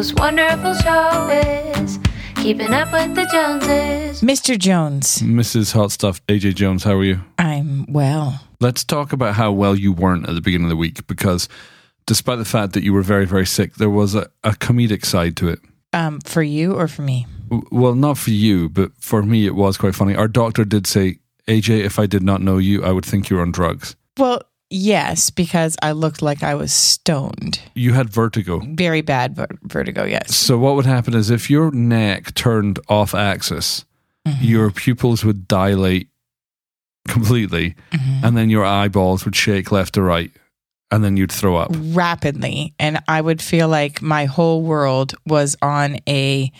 most 0.00 0.18
wonderful 0.18 0.72
show 0.76 1.28
is 1.76 1.98
Keeping 2.36 2.72
Up 2.72 2.90
with 2.90 3.14
the 3.14 3.26
Joneses. 3.30 4.22
Mr. 4.22 4.58
Jones, 4.58 5.18
Mrs. 5.18 5.74
Hot 5.74 5.92
Stuff, 5.92 6.24
AJ 6.26 6.54
Jones, 6.54 6.84
how 6.84 6.92
are 6.94 7.04
you? 7.04 7.20
I'm 7.36 7.84
well. 7.92 8.40
Let's 8.60 8.82
talk 8.82 9.12
about 9.12 9.34
how 9.34 9.52
well 9.52 9.76
you 9.76 9.92
weren't 9.92 10.26
at 10.26 10.34
the 10.34 10.40
beginning 10.40 10.64
of 10.64 10.70
the 10.70 10.76
week 10.76 11.06
because 11.06 11.50
despite 12.06 12.38
the 12.38 12.46
fact 12.46 12.72
that 12.72 12.82
you 12.82 12.94
were 12.94 13.02
very, 13.02 13.26
very 13.26 13.44
sick, 13.44 13.74
there 13.74 13.90
was 13.90 14.14
a, 14.14 14.30
a 14.42 14.52
comedic 14.52 15.04
side 15.04 15.36
to 15.36 15.50
it. 15.50 15.58
Um, 15.92 16.20
for 16.22 16.42
you 16.42 16.72
or 16.72 16.88
for 16.88 17.02
me? 17.02 17.26
W- 17.50 17.68
Well, 17.70 17.94
not 17.94 18.16
for 18.16 18.30
you, 18.30 18.70
but 18.70 18.92
for 19.00 19.22
me, 19.22 19.44
it 19.44 19.54
was 19.54 19.76
quite 19.76 19.94
funny. 19.94 20.16
Our 20.16 20.28
doctor 20.28 20.64
did 20.64 20.86
say, 20.86 21.18
AJ, 21.46 21.84
if 21.84 21.98
I 21.98 22.06
did 22.06 22.22
not 22.22 22.40
know 22.40 22.56
you, 22.56 22.82
I 22.82 22.90
would 22.92 23.04
think 23.04 23.28
you 23.28 23.36
were 23.36 23.42
on 23.42 23.52
drugs. 23.52 23.96
Well, 24.16 24.40
yes, 24.70 25.30
because 25.30 25.76
I 25.82 25.92
looked 25.92 26.22
like 26.22 26.42
I 26.42 26.54
was 26.54 26.72
stoned. 26.72 27.60
You 27.74 27.92
had 27.92 28.08
vertigo. 28.08 28.60
Very 28.60 29.02
bad 29.02 29.36
ver- 29.36 29.58
vertigo, 29.62 30.04
yes. 30.04 30.34
So, 30.34 30.58
what 30.58 30.76
would 30.76 30.86
happen 30.86 31.14
is 31.14 31.30
if 31.30 31.50
your 31.50 31.70
neck 31.70 32.34
turned 32.34 32.78
off 32.88 33.14
axis, 33.14 33.84
your 34.40 34.70
pupils 34.70 35.24
would 35.24 35.48
dilate 35.48 36.08
completely, 37.08 37.74
and 38.22 38.36
then 38.36 38.50
your 38.50 38.64
eyeballs 38.64 39.24
would 39.24 39.34
shake 39.34 39.72
left 39.72 39.94
to 39.94 40.02
right, 40.02 40.30
and 40.90 41.02
then 41.04 41.16
you'd 41.16 41.32
throw 41.32 41.56
up. 41.56 41.70
Rapidly. 41.74 42.74
And 42.78 43.02
I 43.08 43.20
would 43.20 43.42
feel 43.42 43.68
like 43.68 44.02
my 44.02 44.26
whole 44.26 44.62
world 44.62 45.14
was 45.26 45.56
on 45.62 45.98
a 46.08 46.52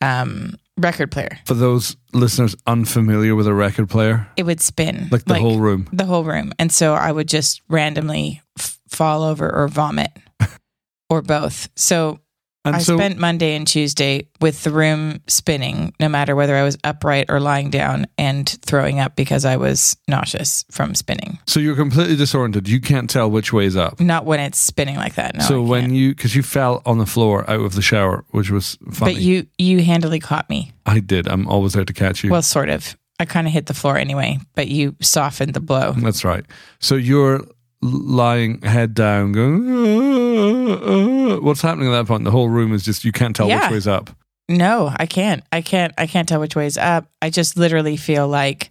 um, 0.00 0.56
record 0.78 1.10
player. 1.12 1.38
For 1.46 1.54
those 1.54 1.96
listeners 2.12 2.56
unfamiliar 2.66 3.34
with 3.34 3.46
a 3.46 3.54
record 3.54 3.88
player, 3.90 4.26
It 4.36 4.44
would 4.44 4.60
spin. 4.60 5.08
like 5.10 5.24
the 5.24 5.38
whole 5.38 5.58
room. 5.60 5.88
the 5.92 6.04
whole 6.06 6.24
room. 6.24 6.52
And 6.58 6.72
so 6.72 6.94
I 6.94 7.12
would 7.12 7.28
just 7.28 7.60
randomly 7.68 8.40
f- 8.58 8.78
fall 8.88 9.22
over 9.22 9.48
or 9.54 9.68
vomit 9.68 10.10
or 11.10 11.22
both. 11.22 11.68
So 11.76 12.20
And 12.64 12.76
I 12.76 12.78
so, 12.78 12.96
spent 12.96 13.18
Monday 13.18 13.56
and 13.56 13.66
Tuesday 13.66 14.28
with 14.40 14.62
the 14.62 14.70
room 14.70 15.20
spinning, 15.26 15.94
no 15.98 16.08
matter 16.08 16.36
whether 16.36 16.54
I 16.54 16.62
was 16.62 16.78
upright 16.84 17.26
or 17.28 17.40
lying 17.40 17.70
down 17.70 18.06
and 18.16 18.48
throwing 18.48 19.00
up 19.00 19.16
because 19.16 19.44
I 19.44 19.56
was 19.56 19.96
nauseous 20.06 20.64
from 20.70 20.94
spinning. 20.94 21.40
so 21.46 21.58
you're 21.58 21.74
completely 21.74 22.14
disoriented. 22.14 22.68
You 22.68 22.80
can't 22.80 23.10
tell 23.10 23.28
which 23.30 23.52
way 23.52 23.64
is 23.64 23.76
up. 23.76 23.98
Not 23.98 24.26
when 24.26 24.38
it's 24.38 24.58
spinning 24.58 24.96
like 24.96 25.16
that. 25.16 25.34
No. 25.34 25.44
so 25.44 25.64
I 25.64 25.68
when 25.68 25.82
can't. 25.82 25.94
you, 25.94 26.14
because 26.14 26.36
you 26.36 26.42
fell 26.42 26.82
on 26.86 26.98
the 26.98 27.06
floor 27.06 27.48
out 27.50 27.60
of 27.60 27.74
the 27.74 27.82
shower, 27.82 28.24
which 28.30 28.50
was 28.50 28.78
funny. 28.92 29.14
but 29.14 29.22
you 29.22 29.46
you 29.58 29.82
handily 29.82 30.20
caught 30.20 30.48
me. 30.48 30.72
I 30.86 31.00
did. 31.00 31.26
I'm 31.26 31.48
always 31.48 31.72
there 31.72 31.84
to 31.84 31.92
catch 31.92 32.22
you. 32.22 32.30
Well, 32.30 32.42
sort 32.42 32.68
of. 32.68 32.96
I 33.18 33.24
kind 33.24 33.46
of 33.46 33.52
hit 33.52 33.66
the 33.66 33.74
floor 33.74 33.96
anyway, 33.98 34.38
but 34.54 34.68
you 34.68 34.96
softened 35.00 35.54
the 35.54 35.60
blow. 35.60 35.92
That's 35.92 36.24
right. 36.24 36.44
So 36.80 36.96
you're 36.96 37.44
lying 37.82 38.60
head 38.62 38.94
down, 38.94 39.32
going. 39.32 39.68
"Uh, 39.68 40.74
uh." 41.36 41.40
What's 41.40 41.60
happening 41.62 41.88
at 41.88 41.92
that 41.92 42.06
point? 42.06 42.24
The 42.24 42.30
whole 42.30 42.48
room 42.48 42.72
is 42.72 42.82
just 42.84 43.04
you 43.04 43.12
can't 43.12 43.34
tell 43.34 43.48
Yeah. 43.48 43.64
which 43.64 43.72
way's 43.72 43.86
up. 43.86 44.10
No, 44.48 44.92
I 44.96 45.06
can't. 45.06 45.42
I 45.52 45.60
can't. 45.62 45.92
I 45.98 46.06
can't 46.06 46.28
tell 46.28 46.40
which 46.40 46.56
way 46.56 46.66
is 46.66 46.76
up. 46.78 47.06
I 47.20 47.30
just 47.30 47.56
literally 47.56 47.96
feel 47.96 48.28
like 48.28 48.70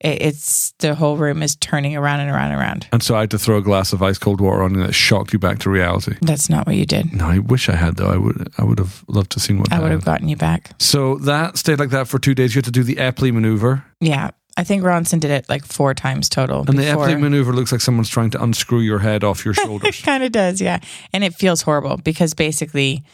it, 0.00 0.22
it's 0.22 0.72
the 0.78 0.94
whole 0.94 1.16
room 1.16 1.42
is 1.42 1.56
turning 1.56 1.96
around 1.96 2.20
and 2.20 2.30
around 2.30 2.52
and 2.52 2.60
around. 2.60 2.86
And 2.92 3.02
so 3.02 3.16
I 3.16 3.20
had 3.20 3.30
to 3.32 3.38
throw 3.38 3.58
a 3.58 3.62
glass 3.62 3.92
of 3.92 4.02
ice 4.02 4.16
cold 4.16 4.40
water 4.40 4.62
on 4.62 4.74
you 4.74 4.86
that 4.86 4.94
shocked 4.94 5.32
you 5.32 5.38
back 5.38 5.58
to 5.60 5.70
reality. 5.70 6.14
That's 6.22 6.48
not 6.48 6.66
what 6.66 6.76
you 6.76 6.86
did. 6.86 7.12
No, 7.12 7.26
I 7.26 7.38
wish 7.40 7.68
I 7.68 7.74
had 7.76 7.96
though. 7.96 8.08
I 8.10 8.16
would. 8.16 8.48
I 8.58 8.64
would 8.64 8.78
have 8.78 9.04
loved 9.08 9.30
to 9.32 9.40
seen 9.40 9.58
what 9.58 9.72
I 9.72 9.80
would 9.80 9.90
have 9.90 10.04
gotten 10.04 10.28
you 10.28 10.36
back. 10.36 10.70
So 10.80 11.16
that 11.18 11.58
stayed 11.58 11.78
like 11.78 11.90
that 11.90 12.08
for 12.08 12.18
two 12.18 12.34
days. 12.34 12.54
You 12.54 12.60
had 12.60 12.64
to 12.66 12.70
do 12.70 12.82
the 12.84 12.96
Epley 12.96 13.32
maneuver, 13.32 13.84
Yeah. 14.00 14.30
I 14.58 14.64
think 14.64 14.82
Ronson 14.82 15.20
did 15.20 15.30
it 15.30 15.48
like 15.48 15.64
four 15.64 15.94
times 15.94 16.28
total. 16.28 16.64
and 16.68 16.76
the 16.78 16.82
before. 16.82 17.06
Epley 17.06 17.20
maneuver 17.20 17.52
looks 17.52 17.70
like 17.72 17.80
someone's 17.80 18.08
trying 18.10 18.30
to 18.30 18.42
unscrew 18.42 18.80
your 18.80 18.98
head 18.98 19.22
off 19.24 19.44
your 19.44 19.54
shoulders. 19.64 19.88
It 19.88 19.94
shoulders. 19.94 20.04
kind 20.04 20.24
of 20.24 20.32
does, 20.32 20.60
yeah. 20.60 20.80
And 21.12 21.22
it 21.24 21.32
feels 21.34 21.62
horrible 21.62 21.96
because 21.96 22.34
basically 22.34 23.04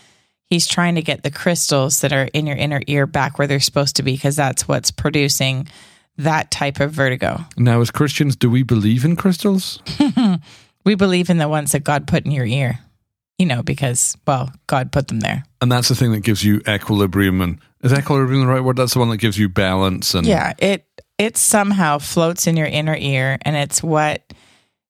he's 0.46 0.66
trying 0.66 0.94
to 0.94 1.02
get 1.02 1.22
the 1.22 1.30
crystals 1.30 2.00
that 2.00 2.12
are 2.12 2.30
in 2.32 2.46
your 2.46 2.56
inner 2.56 2.80
ear 2.86 3.06
back 3.06 3.38
where 3.38 3.46
they're 3.46 3.60
supposed 3.60 3.96
to 3.96 4.02
be 4.02 4.12
because 4.14 4.36
that's 4.36 4.66
what's 4.66 4.90
producing 4.90 5.68
that 6.16 6.50
type 6.50 6.80
of 6.80 6.92
vertigo. 6.92 7.44
now, 7.58 7.80
as 7.80 7.90
Christians, 7.90 8.36
do 8.36 8.48
we 8.48 8.62
believe 8.62 9.04
in 9.04 9.14
crystals? 9.14 9.80
We 10.84 10.94
believe 10.96 11.30
in 11.30 11.38
the 11.38 11.48
ones 11.48 11.72
that 11.72 11.82
God 11.82 12.06
put 12.06 12.26
in 12.26 12.30
your 12.30 12.44
ear, 12.44 12.78
you 13.38 13.46
know, 13.46 13.62
because, 13.62 14.18
well, 14.26 14.52
God 14.66 14.92
put 14.92 15.08
them 15.08 15.20
there. 15.20 15.44
And 15.62 15.72
that's 15.72 15.88
the 15.88 15.94
thing 15.94 16.12
that 16.12 16.20
gives 16.20 16.44
you 16.44 16.60
equilibrium. 16.68 17.40
And 17.40 17.58
is 17.82 17.92
equilibrium 17.92 18.42
the 18.42 18.46
right 18.46 18.60
word? 18.62 18.76
That's 18.76 18.92
the 18.92 18.98
one 18.98 19.08
that 19.08 19.16
gives 19.16 19.38
you 19.38 19.48
balance. 19.48 20.14
And 20.14 20.26
Yeah, 20.26 20.52
it 20.58 20.86
it 21.18 21.36
somehow 21.36 21.98
floats 21.98 22.46
in 22.46 22.56
your 22.56 22.66
inner 22.66 22.96
ear 22.96 23.38
and 23.42 23.56
it's 23.56 23.82
what 23.82 24.32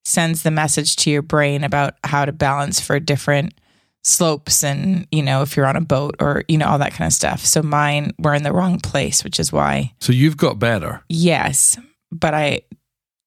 sends 0.04 0.42
the 0.42 0.50
message 0.50 0.96
to 0.96 1.10
your 1.10 1.22
brain 1.22 1.64
about 1.64 1.94
how 2.04 2.24
to 2.24 2.32
balance 2.32 2.80
for 2.80 2.98
different 3.00 3.54
slopes 4.02 4.62
and, 4.62 5.06
you 5.10 5.22
know, 5.22 5.40
if 5.42 5.56
you're 5.56 5.64
on 5.66 5.76
a 5.76 5.80
boat 5.80 6.14
or, 6.20 6.44
you 6.48 6.58
know, 6.58 6.66
all 6.66 6.78
that 6.78 6.92
kind 6.92 7.06
of 7.06 7.12
stuff. 7.12 7.40
So 7.40 7.62
mine 7.62 8.12
were 8.18 8.34
in 8.34 8.42
the 8.42 8.52
wrong 8.52 8.78
place, 8.80 9.24
which 9.24 9.40
is 9.40 9.50
why 9.52 9.94
So 10.00 10.12
you've 10.12 10.36
got 10.36 10.58
better. 10.58 11.02
yes, 11.08 11.78
but 12.12 12.34
i 12.34 12.60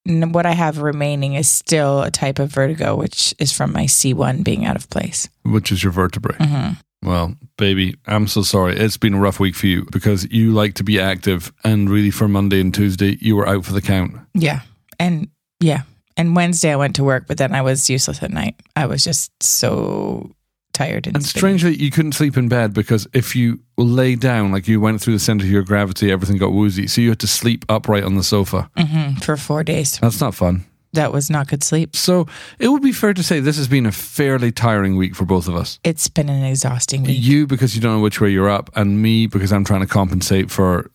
what 0.05 0.45
I 0.45 0.51
have 0.53 0.77
remaining 0.81 1.33
is 1.33 1.49
still 1.49 2.01
a 2.01 2.09
type 2.11 2.39
of 2.39 2.49
vertigo 2.49 2.95
which 2.95 3.35
is 3.39 3.51
from 3.51 3.73
my 3.73 3.83
C1 3.87 4.41
being 4.41 4.63
out 4.63 4.77
of 4.77 4.89
place. 4.89 5.27
which 5.43 5.69
is 5.71 5.83
your 5.83 5.91
vertebrae. 5.91 6.37
hmm 6.39 6.69
Well, 7.03 7.35
baby, 7.57 7.95
I'm 8.07 8.27
so 8.27 8.41
sorry. 8.41 8.75
It's 8.77 8.97
been 8.97 9.13
a 9.13 9.19
rough 9.19 9.39
week 9.39 9.55
for 9.55 9.67
you 9.67 9.85
because 9.91 10.29
you 10.31 10.51
like 10.51 10.73
to 10.75 10.83
be 10.83 10.99
active, 10.99 11.51
and 11.63 11.89
really 11.89 12.11
for 12.11 12.27
Monday 12.27 12.59
and 12.59 12.73
Tuesday, 12.73 13.17
you 13.21 13.35
were 13.35 13.47
out 13.47 13.65
for 13.65 13.73
the 13.73 13.81
count. 13.81 14.15
Yeah. 14.33 14.61
And 14.99 15.29
yeah. 15.59 15.83
And 16.17 16.35
Wednesday 16.35 16.71
I 16.71 16.75
went 16.75 16.95
to 16.95 17.03
work, 17.03 17.25
but 17.27 17.37
then 17.37 17.53
I 17.53 17.61
was 17.61 17.89
useless 17.89 18.23
at 18.23 18.31
night. 18.31 18.55
I 18.75 18.87
was 18.87 19.03
just 19.03 19.31
so 19.41 20.31
tired 20.73 21.07
and, 21.07 21.15
And 21.15 21.25
strangely, 21.25 21.75
you 21.75 21.91
couldn't 21.91 22.13
sleep 22.13 22.37
in 22.37 22.47
bed 22.49 22.73
because 22.73 23.07
if 23.13 23.35
you 23.35 23.59
lay 23.77 24.15
down, 24.15 24.51
like 24.51 24.67
you 24.67 24.79
went 24.81 25.01
through 25.01 25.13
the 25.13 25.19
center 25.19 25.43
of 25.45 25.51
your 25.51 25.63
gravity, 25.63 26.11
everything 26.11 26.37
got 26.37 26.51
woozy. 26.53 26.87
So 26.87 27.01
you 27.01 27.09
had 27.09 27.19
to 27.19 27.27
sleep 27.27 27.65
upright 27.69 28.03
on 28.03 28.15
the 28.15 28.23
sofa. 28.23 28.69
Mhm, 28.77 29.23
for 29.23 29.37
four 29.37 29.63
days. 29.63 29.99
That's 30.01 30.19
not 30.21 30.33
fun. 30.35 30.65
That 30.97 31.13
was 31.13 31.29
not 31.29 31.47
good 31.47 31.63
sleep. 31.63 31.95
So 31.95 32.25
it 32.57 32.69
would 32.69 32.81
be 32.81 32.91
fair 32.91 33.13
to 33.13 33.21
say 33.21 33.39
this 33.39 33.57
has 33.57 33.67
been 33.67 33.85
a 33.85 33.91
fairly 33.91 34.51
tiring 34.51 34.97
week 34.97 35.15
for 35.15 35.25
both 35.25 35.47
of 35.47 35.55
us. 35.55 35.79
It's 35.83 36.09
been 36.09 36.27
an 36.27 36.43
exhausting 36.43 37.03
week. 37.03 37.17
You 37.19 37.45
because 37.45 37.75
you 37.75 37.81
don't 37.81 37.97
know 37.97 38.01
which 38.01 38.19
way 38.19 38.31
you're 38.31 38.49
up, 38.49 38.71
and 38.75 38.99
me 38.99 39.27
because 39.27 39.53
I'm 39.53 39.63
trying 39.63 39.81
to 39.81 39.87
compensate 39.87 40.49
for 40.49 40.89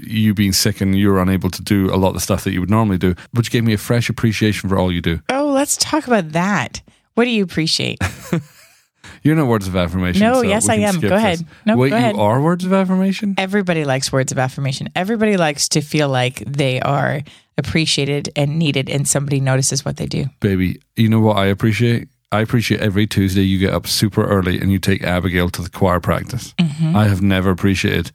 you 0.00 0.32
being 0.32 0.52
sick 0.52 0.80
and 0.80 0.96
you're 0.96 1.20
unable 1.20 1.50
to 1.50 1.62
do 1.62 1.92
a 1.92 1.96
lot 1.96 2.08
of 2.08 2.14
the 2.14 2.20
stuff 2.20 2.44
that 2.44 2.52
you 2.52 2.60
would 2.60 2.70
normally 2.70 2.98
do, 2.98 3.16
which 3.32 3.50
gave 3.50 3.64
me 3.64 3.72
a 3.72 3.78
fresh 3.78 4.08
appreciation 4.08 4.68
for 4.68 4.78
all 4.78 4.92
you 4.92 5.00
do. 5.00 5.20
Oh, 5.28 5.50
let's 5.52 5.76
talk 5.76 6.06
about 6.06 6.30
that. 6.32 6.82
What 7.14 7.24
do 7.24 7.30
you 7.30 7.42
appreciate? 7.42 7.98
You're 9.22 9.36
not 9.36 9.46
words 9.46 9.68
of 9.68 9.76
affirmation. 9.76 10.20
No, 10.20 10.34
so 10.34 10.42
yes, 10.42 10.68
I 10.68 10.76
am. 10.76 10.94
Go 10.94 11.08
this. 11.08 11.12
ahead. 11.12 11.46
No, 11.64 11.76
Wait, 11.76 11.90
go 11.90 11.98
you 11.98 12.20
are 12.20 12.40
words 12.40 12.64
of 12.64 12.72
affirmation? 12.72 13.34
Everybody 13.38 13.84
likes 13.84 14.12
words 14.12 14.32
of 14.32 14.38
affirmation. 14.38 14.88
Everybody 14.96 15.36
likes 15.36 15.68
to 15.70 15.80
feel 15.80 16.08
like 16.08 16.42
they 16.46 16.80
are 16.80 17.22
appreciated 17.56 18.30
and 18.34 18.58
needed 18.58 18.90
and 18.90 19.06
somebody 19.06 19.40
notices 19.40 19.84
what 19.84 19.96
they 19.96 20.06
do. 20.06 20.26
Baby, 20.40 20.80
you 20.96 21.08
know 21.08 21.20
what 21.20 21.36
I 21.36 21.46
appreciate? 21.46 22.08
I 22.32 22.40
appreciate 22.40 22.80
every 22.80 23.06
Tuesday 23.06 23.42
you 23.42 23.58
get 23.58 23.74
up 23.74 23.86
super 23.86 24.24
early 24.24 24.58
and 24.58 24.72
you 24.72 24.78
take 24.78 25.02
Abigail 25.02 25.50
to 25.50 25.62
the 25.62 25.68
choir 25.68 26.00
practice. 26.00 26.54
Mm-hmm. 26.54 26.96
I 26.96 27.06
have 27.06 27.20
never 27.20 27.50
appreciated 27.50 28.10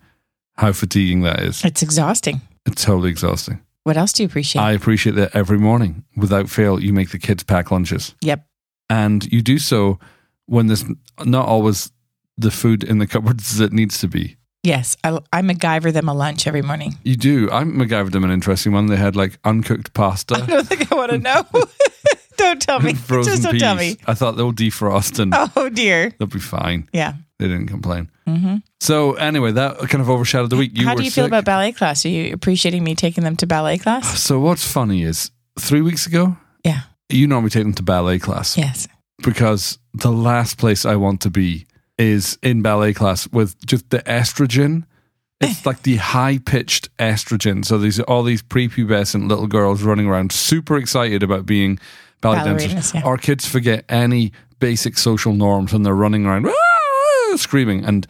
how 0.56 0.72
fatiguing 0.74 1.22
that 1.22 1.40
is. 1.42 1.64
It's 1.64 1.84
exhausting. 1.84 2.42
It's 2.66 2.84
totally 2.84 3.12
exhausting. 3.12 3.62
What 3.84 3.96
else 3.96 4.12
do 4.12 4.24
you 4.24 4.28
appreciate? 4.28 4.62
I 4.62 4.72
appreciate 4.74 5.16
that 5.16 5.36
every 5.36 5.60
morning, 5.60 6.04
without 6.16 6.50
fail, 6.50 6.82
you 6.82 6.92
make 6.92 7.12
the 7.12 7.20
kids 7.20 7.44
pack 7.44 7.72
lunches. 7.72 8.16
yep. 8.22 8.46
And 8.90 9.32
you 9.32 9.42
do 9.42 9.60
so 9.60 10.00
when 10.48 10.68
there's 10.68 10.84
not 11.24 11.48
always 11.48 11.92
the 12.38 12.52
food 12.52 12.84
in 12.84 12.98
the 12.98 13.08
cupboards 13.08 13.58
that 13.58 13.72
needs 13.72 14.00
to 14.00 14.08
be. 14.08 14.36
Yes. 14.64 14.98
I, 15.04 15.20
I 15.32 15.42
MacGyver 15.42 15.94
them 15.94 16.10
a 16.10 16.14
lunch 16.14 16.46
every 16.48 16.62
morning. 16.62 16.98
You 17.04 17.16
do. 17.16 17.50
I 17.52 17.64
MacGyvered 17.64 18.12
them 18.12 18.24
an 18.26 18.32
interesting 18.32 18.74
one. 18.74 18.88
They 18.88 18.98
had 18.98 19.16
like 19.16 19.38
uncooked 19.46 19.94
pasta. 19.94 20.36
I 20.36 20.46
don't 20.46 20.68
think 20.68 20.92
I 20.92 20.96
want 20.96 21.12
to 21.12 21.18
know. 21.30 21.46
don't 22.38 22.62
tell 22.62 22.80
me. 22.80 22.94
frozen 22.94 23.32
Just 23.34 23.44
don't 23.44 23.54
peas. 23.54 23.62
tell 23.62 23.76
me. 23.76 23.98
I 24.08 24.14
thought 24.14 24.36
they'll 24.36 24.52
defrost 24.54 25.20
and 25.20 25.34
Oh, 25.56 25.70
dear. 25.70 26.14
they'll 26.20 26.28
be 26.28 26.40
fine. 26.40 26.90
Yeah. 26.92 27.14
They 27.40 27.48
didn't 27.48 27.68
complain. 27.68 28.10
hmm 28.28 28.58
So 28.82 29.14
anyway, 29.14 29.52
that 29.54 29.78
kind 29.90 30.02
of 30.02 30.10
overshadowed 30.10 30.50
the 30.50 30.58
week. 30.58 30.72
You 30.78 30.86
How 30.86 30.96
do 30.96 31.04
you 31.04 31.12
feel 31.12 31.26
about 31.26 31.46
ballet 31.46 31.72
class? 31.72 32.04
Are 32.06 32.10
you 32.10 32.34
appreciating 32.34 32.84
me 32.84 32.96
taking 32.96 33.24
them 33.24 33.36
to 33.38 33.48
ballet 33.48 33.78
class? 33.78 34.20
So 34.20 34.40
what's 34.40 34.70
funny 34.70 35.04
is 35.04 35.32
three 35.60 35.82
weeks 35.82 36.08
ago, 36.08 36.36
Yeah. 36.64 36.82
you 37.10 37.28
normally 37.28 37.52
take 37.52 37.64
them 37.64 37.74
to 37.76 37.84
ballet 37.84 38.20
class 38.20 38.58
Yes. 38.58 38.88
Because 39.24 39.80
the 39.94 40.12
last 40.12 40.58
place 40.58 40.86
I 40.86 40.96
want 40.96 41.22
to 41.22 41.30
be 41.30 41.66
is 41.98 42.38
in 42.44 42.62
ballet 42.62 42.94
class 42.94 43.28
with 43.32 43.66
just 43.66 43.90
the 43.90 44.00
estrogen. 44.00 44.84
It's 45.40 45.66
like 45.66 45.84
the 45.84 45.98
high 45.98 46.40
pitched 46.40 46.96
estrogen. 46.98 47.64
So 47.64 47.78
these 47.78 48.00
all 48.02 48.24
these 48.24 48.42
prepubescent 48.42 49.30
little 49.30 49.48
girls 49.48 49.84
running 49.84 50.08
around, 50.08 50.32
super 50.32 50.78
excited 50.78 51.22
about 51.24 51.46
being 51.46 51.80
ballet 52.22 52.44
dancers. 52.44 52.94
Yeah. 52.94 53.04
Our 53.04 53.18
kids 53.18 53.46
forget 53.46 53.86
any 53.90 54.32
basic 54.60 54.98
social 54.98 55.34
norms 55.34 55.74
and 55.74 55.86
they're 55.86 55.96
running 55.96 56.26
around 56.26 56.48
"Ah!" 56.48 57.36
screaming. 57.36 57.86
And 57.86 58.08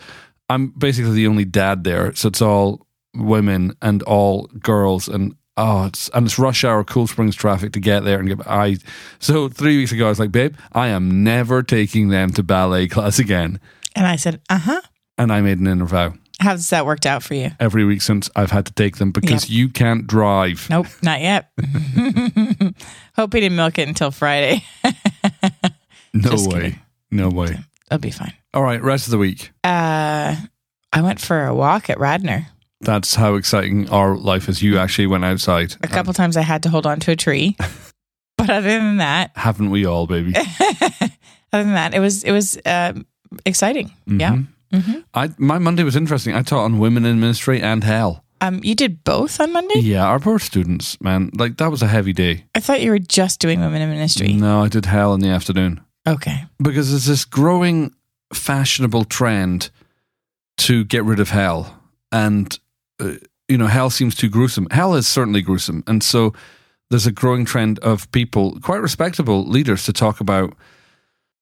I'm 0.50 0.68
basically 0.70 1.14
the 1.14 1.28
only 1.28 1.44
dad 1.44 1.84
there, 1.84 2.14
so 2.16 2.30
it's 2.30 2.42
all 2.42 2.86
women 3.14 3.76
and 3.82 4.04
all 4.04 4.48
girls 4.60 5.08
and. 5.08 5.36
Oh, 5.58 5.86
it's 5.86 6.08
and 6.10 6.26
it's 6.28 6.38
rush 6.38 6.64
hour, 6.64 6.84
Cool 6.84 7.08
Springs 7.08 7.36
traffic 7.36 7.74
to 7.74 7.80
get 7.80 8.04
there 8.04 8.20
and 8.20 8.28
get. 8.28 8.48
I 8.48 8.78
so 9.20 9.50
three 9.50 9.78
weeks 9.78 9.92
ago, 9.92 10.06
I 10.06 10.10
was 10.10 10.20
like, 10.20 10.32
"Babe, 10.32 10.56
I 10.74 10.88
am 10.90 11.24
never 11.24 11.64
taking 11.64 12.10
them 12.10 12.32
to 12.34 12.44
ballet 12.44 12.88
class 12.90 13.20
again." 13.20 13.60
And 13.96 14.06
I 14.06 14.16
said, 14.16 14.40
uh 14.50 14.60
huh. 14.60 14.82
and 15.18 15.34
I 15.34 15.42
made 15.42 15.58
an 15.58 15.66
inner 15.66 15.86
vow 15.86 16.14
How's 16.40 16.70
that 16.70 16.86
worked 16.86 17.08
out 17.08 17.24
for 17.24 17.34
you? 17.34 17.50
every 17.60 17.84
week 17.84 18.04
since 18.04 18.30
I've 18.36 18.52
had 18.52 18.68
to 18.68 18.74
take 18.74 18.98
them 18.98 19.12
because 19.12 19.50
you 19.50 19.70
can't 19.70 20.06
drive. 20.06 20.68
Nope, 20.70 20.86
not 21.02 21.20
yet. 21.20 21.50
Hope 23.16 23.34
he 23.34 23.40
didn't 23.40 23.56
milk 23.56 23.80
it 23.80 23.88
until 23.88 24.12
Friday. 24.12 24.64
No 26.14 26.32
Just 26.32 26.50
way. 26.52 26.60
kidding. 26.62 26.80
No 27.12 27.30
way. 27.30 27.60
It'll 27.92 28.00
be 28.00 28.10
fine. 28.12 28.34
All 28.54 28.64
right, 28.64 28.82
rest 28.82 29.06
of 29.06 29.12
the 29.12 29.18
week. 29.20 29.52
Uh, 29.64 30.36
I 30.92 31.02
went 31.02 31.20
for 31.20 31.46
a 31.46 31.54
walk 31.54 31.90
at 31.92 32.00
Radnor. 32.00 32.48
That's 32.82 33.16
how 33.16 33.36
exciting 33.36 33.90
our 33.90 34.16
life 34.16 34.48
is. 34.50 34.62
You 34.62 34.78
actually 34.78 35.08
went 35.08 35.26
outside. 35.26 35.76
A 35.82 35.88
couple 35.88 36.14
times 36.14 36.38
I 36.38 36.42
had 36.42 36.64
to 36.64 36.70
hold 36.70 36.86
on 36.86 37.00
to 37.02 37.12
a 37.12 37.16
tree. 37.16 37.56
but 38.38 38.50
other 38.50 38.68
than 38.68 38.98
that, 38.98 39.32
Haven't 39.36 39.72
we 39.72 39.86
all, 39.86 40.06
baby? 40.08 40.34
other 41.52 41.64
than 41.64 41.74
that, 41.74 41.94
it 41.94 42.00
was 42.00 42.24
it 42.24 42.32
was 42.32 42.58
um, 42.66 43.06
exciting. 43.46 43.92
Yeah. 44.06 44.38
Mhm. 44.72 45.04
I 45.14 45.30
my 45.38 45.58
Monday 45.60 45.84
was 45.84 45.96
interesting. 45.96 46.36
I 46.36 46.42
taught 46.44 46.66
on 46.66 46.78
women 46.80 47.06
in 47.06 47.20
ministry 47.20 47.62
and 47.62 47.84
hell. 47.84 48.24
Um, 48.40 48.60
you 48.64 48.76
did 48.76 49.04
both 49.04 49.40
on 49.42 49.52
Monday. 49.52 49.80
Yeah, 49.80 50.06
our 50.06 50.20
poor 50.20 50.38
students, 50.38 51.02
man. 51.02 51.32
Like 51.34 51.58
that 51.58 51.72
was 51.72 51.82
a 51.82 51.88
heavy 51.88 52.14
day. 52.14 52.46
I 52.54 52.60
thought 52.60 52.82
you 52.82 52.92
were 52.92 53.00
just 53.00 53.40
doing 53.40 53.60
women 53.62 53.82
in 53.82 53.90
ministry. 53.90 54.34
No, 54.34 54.64
I 54.64 54.68
did 54.68 54.86
hell 54.86 55.16
in 55.16 55.22
the 55.22 55.30
afternoon 55.30 55.82
Okay. 56.08 56.46
because 56.62 56.92
there's 56.92 57.06
this 57.06 57.26
growing 57.26 57.96
fashionable 58.34 59.06
trend 59.06 59.72
to 60.58 60.84
get 60.86 61.04
rid 61.04 61.20
of 61.20 61.30
hell, 61.32 61.80
and 62.12 62.60
uh, 63.00 63.14
you 63.48 63.58
know, 63.58 63.68
hell 63.68 63.90
seems 63.90 64.16
too 64.16 64.30
gruesome. 64.30 64.68
Hell 64.72 64.94
is 64.96 65.08
certainly 65.08 65.42
gruesome, 65.42 65.84
and 65.88 66.04
so 66.04 66.34
there's 66.90 67.08
a 67.08 67.12
growing 67.12 67.46
trend 67.46 67.80
of 67.80 68.10
people, 68.12 68.58
quite 68.62 68.82
respectable 68.82 69.46
leaders, 69.46 69.86
to 69.86 69.94
talk 69.94 70.20
about 70.22 70.54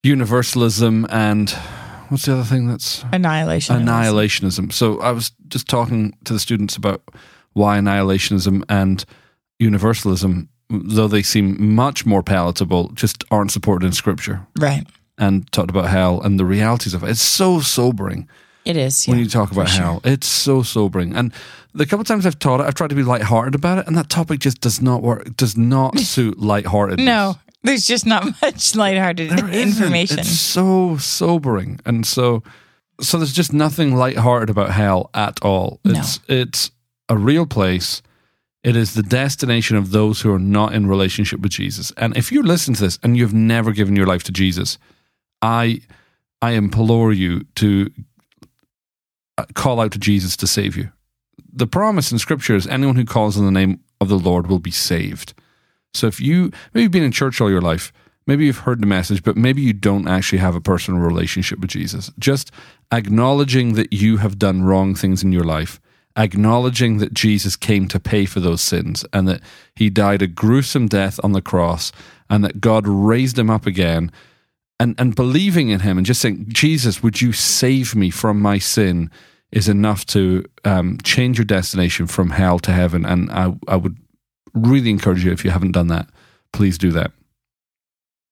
universalism 0.03 1.05
and 1.09 1.49
what's 2.09 2.25
the 2.25 2.33
other 2.33 2.43
thing 2.43 2.67
that's 2.67 3.03
Annihilation. 3.11 3.75
annihilationism. 3.75 4.71
So 4.71 4.99
I 5.01 5.11
was 5.11 5.31
just 5.47 5.67
talking 5.67 6.15
to 6.25 6.33
the 6.33 6.39
students 6.39 6.75
about 6.75 7.03
why 7.53 7.77
annihilationism 7.77 8.63
and 8.69 9.03
universalism, 9.59 10.49
though 10.69 11.07
they 11.07 11.23
seem 11.23 11.75
much 11.75 12.05
more 12.05 12.21
palatable, 12.21 12.89
just 12.89 13.23
aren't 13.31 13.51
supported 13.51 13.85
in 13.85 13.93
scripture. 13.93 14.45
Right. 14.59 14.85
And 15.17 15.49
talked 15.51 15.69
about 15.69 15.89
hell 15.89 16.21
and 16.21 16.39
the 16.39 16.45
realities 16.45 16.93
of 16.93 17.03
it. 17.03 17.09
It's 17.09 17.21
so 17.21 17.61
sobering 17.61 18.27
It 18.65 18.77
is. 18.77 19.05
when 19.05 19.19
you 19.19 19.27
talk 19.27 19.51
about 19.51 19.69
sure. 19.69 19.83
hell. 19.83 20.01
It's 20.03 20.27
so 20.27 20.63
sobering. 20.63 21.15
And 21.15 21.31
the 21.73 21.85
couple 21.85 22.01
of 22.01 22.07
times 22.07 22.25
I've 22.25 22.39
taught 22.39 22.59
it, 22.61 22.63
I've 22.63 22.73
tried 22.75 22.89
to 22.89 22.95
be 22.95 23.03
lighthearted 23.03 23.53
about 23.55 23.77
it, 23.79 23.87
and 23.87 23.95
that 23.97 24.09
topic 24.09 24.39
just 24.39 24.59
does 24.61 24.81
not 24.81 25.01
work. 25.03 25.27
It 25.27 25.37
does 25.37 25.55
not 25.55 25.99
suit 26.13 26.39
lightheartedness. 26.39 27.05
No, 27.05 27.35
there's 27.63 27.85
just 27.85 28.05
not 28.05 28.25
much 28.41 28.75
lighthearted 28.75 29.29
There 29.29 29.49
isn't. 29.49 29.83
information. 29.83 30.19
It's 30.19 30.39
so 30.39 30.97
sobering, 30.97 31.79
and 31.85 32.05
so 32.05 32.43
so 33.01 33.17
there's 33.17 33.33
just 33.33 33.53
nothing 33.53 33.95
lighthearted 33.95 34.49
about 34.49 34.71
hell 34.71 35.09
at 35.13 35.37
all. 35.43 35.79
No. 35.83 35.99
It's 35.99 36.19
it's 36.27 36.71
a 37.09 37.17
real 37.17 37.45
place. 37.45 38.01
It 38.63 38.75
is 38.75 38.95
the 38.95 39.03
destination 39.03 39.77
of 39.77 39.91
those 39.91 40.21
who 40.21 40.33
are 40.33 40.39
not 40.39 40.73
in 40.73 40.87
relationship 40.87 41.39
with 41.39 41.51
Jesus. 41.51 41.91
And 41.97 42.17
if 42.17 42.31
you 42.31 42.41
listen 42.41 42.73
to 42.73 42.81
this 42.81 42.97
and 43.03 43.15
you've 43.15 43.33
never 43.33 43.71
given 43.73 43.95
your 43.95 44.07
life 44.07 44.23
to 44.23 44.31
Jesus, 44.31 44.79
I 45.41 45.81
I 46.41 46.51
implore 46.51 47.13
you 47.13 47.43
to 47.55 47.91
Uh, 49.37 49.45
call 49.53 49.79
out 49.81 49.91
to 49.91 49.99
Jesus 49.99 50.37
to 50.37 50.47
save 50.47 50.77
you. 50.77 50.91
The 51.51 51.67
promise 51.67 52.11
in 52.11 52.19
Scripture 52.19 52.55
is 52.55 52.67
anyone 52.67 52.95
who 52.95 53.05
calls 53.05 53.37
on 53.37 53.45
the 53.45 53.51
name 53.51 53.81
of 53.99 54.09
the 54.09 54.19
Lord 54.19 54.47
will 54.47 54.59
be 54.59 54.71
saved. 54.71 55.33
So 55.93 56.07
if 56.07 56.19
you 56.19 56.51
maybe 56.73 56.83
you've 56.83 56.91
been 56.91 57.03
in 57.03 57.11
church 57.11 57.39
all 57.41 57.49
your 57.49 57.61
life, 57.61 57.91
maybe 58.27 58.45
you've 58.45 58.59
heard 58.59 58.81
the 58.81 58.87
message, 58.87 59.23
but 59.23 59.37
maybe 59.37 59.61
you 59.61 59.73
don't 59.73 60.07
actually 60.07 60.39
have 60.39 60.55
a 60.55 60.61
personal 60.61 60.99
relationship 60.99 61.59
with 61.59 61.69
Jesus. 61.69 62.11
Just 62.19 62.51
acknowledging 62.91 63.73
that 63.73 63.93
you 63.93 64.17
have 64.17 64.39
done 64.39 64.63
wrong 64.63 64.95
things 64.95 65.23
in 65.23 65.31
your 65.31 65.43
life, 65.43 65.79
acknowledging 66.17 66.97
that 66.97 67.13
Jesus 67.13 67.55
came 67.55 67.87
to 67.87 67.99
pay 67.99 68.25
for 68.25 68.39
those 68.39 68.61
sins 68.61 69.05
and 69.13 69.27
that 69.27 69.41
he 69.75 69.89
died 69.89 70.21
a 70.21 70.27
gruesome 70.27 70.87
death 70.87 71.19
on 71.23 71.31
the 71.31 71.41
cross 71.41 71.91
and 72.29 72.43
that 72.43 72.61
God 72.61 72.87
raised 72.87 73.37
him 73.37 73.49
up 73.49 73.65
again 73.65 74.11
and 74.79 74.95
and 74.99 75.15
believing 75.15 75.69
in 75.69 75.79
him 75.81 75.97
and 75.97 76.05
just 76.05 76.21
saying, 76.21 76.45
Jesus, 76.49 77.01
would 77.03 77.21
you 77.21 77.31
save 77.33 77.95
me 77.95 78.09
from 78.09 78.41
my 78.41 78.57
sin? 78.57 79.09
Is 79.51 79.69
enough 79.69 80.05
to 80.07 80.43
um, 80.65 80.97
change 81.03 81.37
your 81.37 81.45
destination 81.45 82.07
from 82.07 82.31
hell 82.31 82.59
to 82.59 82.73
heaven, 82.73 83.05
and 83.05 83.31
I, 83.31 83.55
I 83.69 83.77
would 83.77 83.95
really 84.53 84.89
encourage 84.89 85.23
you 85.23 85.31
if 85.31 85.45
you 85.45 85.51
haven't 85.51 85.71
done 85.71 85.87
that, 85.87 86.09
please 86.51 86.77
do 86.77 86.91
that. 86.91 87.11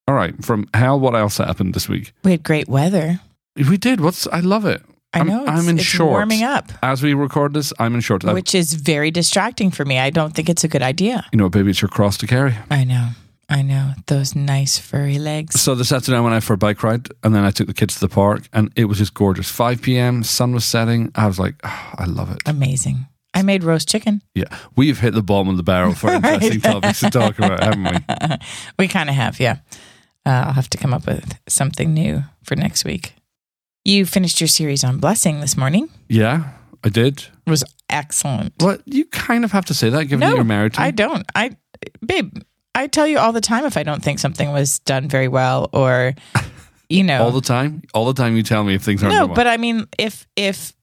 All 0.08 0.16
right, 0.16 0.34
from 0.44 0.68
hell, 0.74 1.00
what 1.00 1.16
else 1.16 1.38
happened 1.38 1.76
this 1.76 1.88
week? 1.88 2.12
we 2.26 2.32
had 2.32 2.44
great 2.44 2.68
weather. 2.68 3.22
We 3.56 3.78
did. 3.78 4.02
What's 4.02 4.28
I 4.28 4.42
love 4.42 4.66
it. 4.66 4.82
I 5.14 5.20
I'm- 5.20 5.28
know. 5.28 5.44
It's, 5.44 5.52
I'm 5.52 5.70
in 5.70 5.78
it's 5.78 5.86
shorts. 5.86 6.10
warming 6.10 6.44
up, 6.44 6.74
As 6.82 7.02
we 7.02 7.14
record 7.14 7.54
this, 7.54 7.72
I'm 7.80 7.94
in 7.96 8.02
shorts. 8.02 8.26
Which 8.26 8.54
is 8.54 8.74
very 8.74 9.12
distracting 9.12 9.72
for 9.72 9.86
me. 9.86 10.00
I 10.00 10.10
don't 10.10 10.36
think 10.36 10.50
it's 10.50 10.66
a 10.66 10.68
good 10.68 10.82
idea. 10.82 11.26
you 11.32 11.38
know, 11.38 11.48
baby, 11.48 11.70
it's 11.70 11.82
your 11.82 11.90
cross 11.90 12.18
to 12.18 12.28
carry. 12.28 12.56
I 12.70 12.84
know. 12.84 13.10
I 13.50 13.62
know. 13.62 13.94
Those 14.08 14.36
nice 14.36 14.78
furry 14.78 15.20
legs. 15.20 15.60
So 15.62 15.76
this 15.76 15.92
afternoon 15.92 16.20
I 16.20 16.24
went 16.24 16.36
out 16.36 16.44
for 16.44 16.54
a 16.54 16.58
bike 16.58 16.82
ride, 16.84 17.08
and 17.24 17.36
then 17.36 17.44
I 17.44 17.52
took 17.52 17.68
the 17.68 17.74
kids 17.74 17.96
to 17.96 18.00
the 18.00 18.10
park, 18.10 18.44
and 18.54 18.72
it 18.76 18.86
was 18.86 18.98
just 18.98 19.14
gorgeous. 19.14 19.50
5 19.50 19.82
p.m., 19.82 20.24
sun 20.24 20.54
was 20.54 20.66
setting. 20.66 21.12
I 21.16 21.28
was 21.28 21.40
like, 21.40 21.56
"Ah, 21.64 21.94
I 21.98 22.06
love 22.06 22.32
it. 22.32 22.42
Amazing. 22.46 23.06
I 23.34 23.42
made 23.42 23.64
roast 23.64 23.88
chicken. 23.90 24.22
Yeah, 24.36 24.46
we've 24.76 25.00
hit 25.00 25.14
the 25.14 25.24
bottom 25.24 25.50
of 25.50 25.58
the 25.58 25.64
barrel 25.64 25.94
for 25.94 26.08
Right. 26.12 26.24
interesting 26.42 26.62
topics 26.62 27.00
to 27.02 27.10
talk 27.10 27.38
about, 27.38 27.64
haven't 27.64 27.84
we? 27.84 28.38
we 28.80 28.88
kind 28.88 29.10
of 29.10 29.16
have, 29.16 29.40
yeah. 29.40 29.58
Uh, 30.26 30.44
I'll 30.48 30.54
have 30.54 30.70
to 30.70 30.78
come 30.78 30.94
up 30.94 31.06
with 31.08 31.38
something 31.50 31.94
new 31.94 32.24
for 32.44 32.56
next 32.56 32.86
week. 32.86 33.16
You 33.84 34.06
finished 34.06 34.40
your 34.40 34.48
series 34.48 34.84
on 34.84 35.00
blessing 35.00 35.42
this 35.42 35.58
morning. 35.58 35.90
Yeah, 36.08 36.52
I 36.84 36.90
did. 36.90 37.26
It 37.46 37.50
was 37.50 37.64
excellent. 37.90 38.54
Well, 38.60 38.78
you 38.86 39.06
kind 39.06 39.44
of 39.44 39.52
have 39.52 39.66
to 39.66 39.74
say 39.74 39.90
that, 39.90 40.06
given 40.06 40.22
that 40.22 40.30
No, 40.30 40.36
you're 40.36 40.44
married 40.46 40.74
to 40.76 40.82
me. 40.82 40.88
I 40.88 40.92
don't. 40.92 41.26
I, 41.36 41.58
babe, 42.06 42.38
I 42.76 42.88
tell 42.88 43.08
you 43.08 43.20
all 43.20 43.32
the 43.32 43.42
time 43.42 43.66
if 43.66 43.78
I 43.78 43.84
don't 43.84 44.04
think 44.04 44.20
something 44.20 44.52
was 44.52 44.80
done 44.80 45.08
very 45.08 45.28
well 45.28 45.70
or, 45.74 46.16
you 46.90 47.04
know. 47.04 47.24
all 47.24 47.32
the 47.32 47.42
time. 47.42 47.84
All 47.94 48.06
the 48.06 48.14
time, 48.14 48.36
you 48.36 48.44
tell 48.44 48.64
me 48.64 48.76
if 48.76 48.82
things 48.82 49.04
aren't 49.04 49.16
no, 49.16 49.28
but 49.28 49.48
I 49.48 49.58
mean, 49.58 49.88
if, 49.98 50.26
if, 50.36 50.74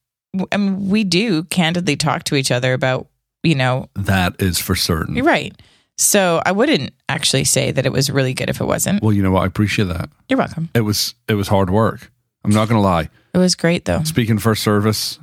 I 0.51 0.57
mean, 0.57 0.89
we 0.89 1.03
do 1.03 1.43
candidly 1.45 1.97
talk 1.97 2.23
to 2.25 2.35
each 2.35 2.51
other 2.51 2.73
about, 2.73 3.07
you 3.43 3.55
know, 3.55 3.89
that 3.95 4.41
is 4.41 4.59
for 4.59 4.75
certain. 4.75 5.15
you're 5.15 5.25
right. 5.25 5.53
So 5.97 6.41
I 6.45 6.51
wouldn't 6.51 6.93
actually 7.09 7.43
say 7.43 7.71
that 7.71 7.85
it 7.85 7.91
was 7.91 8.09
really 8.09 8.33
good 8.33 8.49
if 8.49 8.59
it 8.59 8.65
wasn't. 8.65 9.03
Well, 9.03 9.13
you 9.13 9.21
know 9.21 9.31
what? 9.31 9.43
I 9.43 9.45
appreciate 9.45 9.85
that. 9.85 10.09
You're 10.29 10.39
welcome. 10.39 10.69
It 10.73 10.81
was 10.81 11.13
it 11.27 11.35
was 11.35 11.47
hard 11.47 11.69
work. 11.69 12.11
I'm 12.43 12.51
not 12.51 12.67
going 12.69 12.81
to 12.81 12.87
lie. 12.87 13.09
It 13.33 13.37
was 13.37 13.53
great 13.53 13.85
though. 13.85 14.01
Speaking 14.03 14.39
first 14.39 14.63
service, 14.63 15.19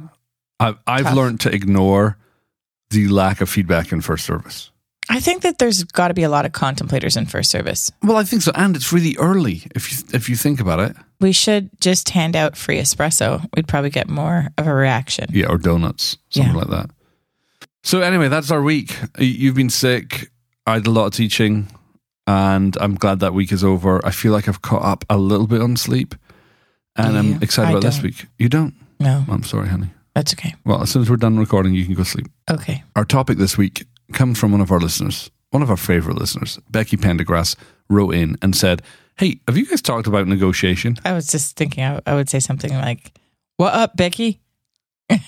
I've 0.61 0.77
I've 0.87 1.05
Tough. 1.05 1.17
learned 1.17 1.41
to 1.41 1.53
ignore 1.53 2.17
the 2.91 3.09
lack 3.09 3.41
of 3.41 3.49
feedback 3.49 3.91
in 3.91 4.01
first 4.03 4.25
service. 4.25 4.71
I 5.11 5.21
think 5.21 5.43
that 5.43 5.59
there's 5.59 5.85
got 5.85 6.09
to 6.09 6.15
be 6.15 6.23
a 6.23 6.29
lot 6.29 6.45
of 6.45 6.53
contemplators 6.53 7.17
in 7.17 7.27
first 7.27 7.51
service. 7.51 7.91
Well, 8.03 8.17
I 8.19 8.25
think 8.25 8.43
so, 8.43 8.53
and 8.55 8.77
it's 8.77 8.93
really 8.93 9.17
early 9.19 9.63
if 9.75 9.91
you 9.91 9.99
if 10.13 10.29
you 10.29 10.37
think 10.37 10.61
about 10.61 10.81
it. 10.81 10.97
We 11.21 11.33
should 11.33 11.71
just 11.81 12.11
hand 12.11 12.37
out 12.37 12.57
free 12.57 12.79
espresso. 12.79 13.45
We'd 13.57 13.67
probably 13.67 13.91
get 13.91 14.09
more 14.09 14.49
of 14.59 14.67
a 14.67 14.75
reaction. 14.75 15.27
Yeah, 15.33 15.47
or 15.49 15.59
donuts, 15.59 16.17
something 16.31 16.53
Yeah. 16.53 16.59
like 16.59 16.69
that. 16.71 16.91
So 17.83 18.01
anyway, 18.03 18.29
that's 18.29 18.51
our 18.51 18.63
week. 18.63 18.97
You've 19.19 19.55
been 19.57 19.71
sick. 19.71 20.31
I 20.67 20.75
had 20.75 20.87
a 20.87 20.91
lot 20.91 21.07
of 21.07 21.13
teaching, 21.15 21.69
and 22.27 22.77
I'm 22.81 22.95
glad 22.95 23.21
that 23.21 23.33
week 23.35 23.51
is 23.53 23.65
over. 23.65 24.05
I 24.07 24.11
feel 24.11 24.33
like 24.33 24.49
I've 24.49 24.61
caught 24.63 24.83
up 24.85 25.05
a 25.09 25.17
little 25.17 25.47
bit 25.47 25.63
on 25.63 25.77
sleep, 25.77 26.15
and 26.97 27.17
I'm 27.17 27.43
excited 27.43 27.69
I 27.69 27.71
about 27.73 27.83
this 27.83 27.97
don't. 27.97 28.05
week. 28.05 28.27
You 28.39 28.49
don't? 28.49 28.75
No, 29.01 29.25
I'm 29.29 29.43
sorry, 29.45 29.69
honey. 29.69 29.89
that's 30.15 30.35
okay. 30.35 30.55
Well, 30.65 30.83
as 30.83 30.91
soon 30.91 31.03
as 31.03 31.09
we're 31.11 31.17
done 31.17 31.39
recording, 31.39 31.73
you 31.75 31.85
can 31.87 31.95
go 31.95 32.03
sleep. 32.03 32.27
Okay. 32.51 32.83
Our 32.95 33.05
topic 33.05 33.39
this 33.39 33.57
week 33.57 33.87
comes 34.13 34.39
from 34.39 34.53
one 34.53 34.61
of 34.61 34.71
our 34.71 34.81
listeners, 34.81 35.31
one 35.51 35.63
of 35.63 35.71
our 35.71 35.77
favorite 35.77 36.19
listeners. 36.19 36.59
Becky 36.71 36.97
Pendergrass 36.97 37.57
wrote 37.89 38.15
in 38.15 38.37
and 38.43 38.55
said, 38.57 38.83
Hey, 39.17 39.41
have 39.49 39.57
you 39.57 39.67
guys 39.67 39.83
talked 39.83 40.07
about 40.07 40.29
negotiation? 40.29 40.97
I 41.05 41.13
was 41.13 41.27
just 41.27 41.57
thinking 41.57 41.85
I, 41.85 42.01
I 42.07 42.15
would 42.15 42.29
say 42.29 42.41
something 42.41 42.73
like, 42.73 43.13
What 43.57 43.75
up, 43.75 43.97
Becky? 43.97 44.41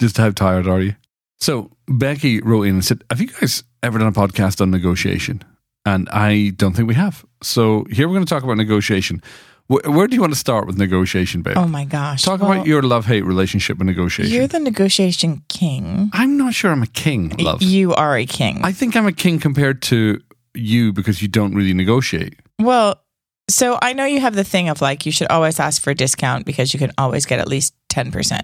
Just 0.00 0.16
how 0.16 0.30
tired 0.30 0.66
are 0.66 0.80
you? 0.80 0.94
So 1.38 1.70
Becky 1.86 2.40
wrote 2.40 2.62
in 2.62 2.74
and 2.74 2.84
said, 2.84 3.04
Have 3.10 3.20
you 3.20 3.28
guys 3.28 3.62
ever 3.82 3.98
done 3.98 4.08
a 4.08 4.12
podcast 4.12 4.60
on 4.60 4.70
negotiation? 4.70 5.42
And 5.84 6.08
I 6.10 6.52
don't 6.56 6.74
think 6.74 6.88
we 6.88 6.94
have. 6.94 7.24
So 7.42 7.84
here 7.90 8.08
we're 8.08 8.14
going 8.14 8.24
to 8.26 8.30
talk 8.30 8.42
about 8.42 8.56
negotiation. 8.56 9.22
Where, 9.70 9.82
where 9.88 10.08
do 10.08 10.16
you 10.16 10.20
want 10.20 10.32
to 10.32 10.38
start 10.38 10.66
with 10.66 10.78
negotiation, 10.78 11.42
babe? 11.42 11.56
Oh 11.56 11.68
my 11.68 11.84
gosh. 11.84 12.22
Talk 12.22 12.40
Well, 12.40 12.50
about 12.52 12.66
your 12.66 12.82
love 12.82 13.06
hate 13.06 13.24
relationship 13.24 13.78
with 13.78 13.86
negotiation. 13.86 14.34
You're 14.34 14.48
the 14.48 14.58
negotiation 14.58 15.44
king. 15.48 16.10
I'm 16.12 16.36
not 16.36 16.54
sure 16.54 16.72
I'm 16.72 16.82
a 16.82 16.88
king, 16.88 17.28
love. 17.38 17.62
You 17.62 17.94
are 17.94 18.16
a 18.16 18.26
king. 18.26 18.58
I 18.64 18.72
think 18.72 18.96
I'm 18.96 19.06
a 19.06 19.12
king 19.12 19.38
compared 19.38 19.80
to 19.82 20.20
you 20.54 20.92
because 20.92 21.22
you 21.22 21.28
don't 21.28 21.54
really 21.54 21.72
negotiate. 21.72 22.34
well, 22.58 23.00
so 23.48 23.78
I 23.80 23.92
know 23.92 24.04
you 24.04 24.20
have 24.20 24.34
the 24.34 24.42
thing 24.44 24.68
of 24.68 24.80
like, 24.80 25.06
you 25.06 25.12
should 25.12 25.28
always 25.28 25.60
ask 25.60 25.80
for 25.82 25.90
a 25.90 25.94
discount 25.94 26.46
because 26.46 26.72
you 26.74 26.78
can 26.80 26.90
always 26.98 27.24
get 27.26 27.38
at 27.38 27.46
least 27.48 27.74
10%. 27.90 28.40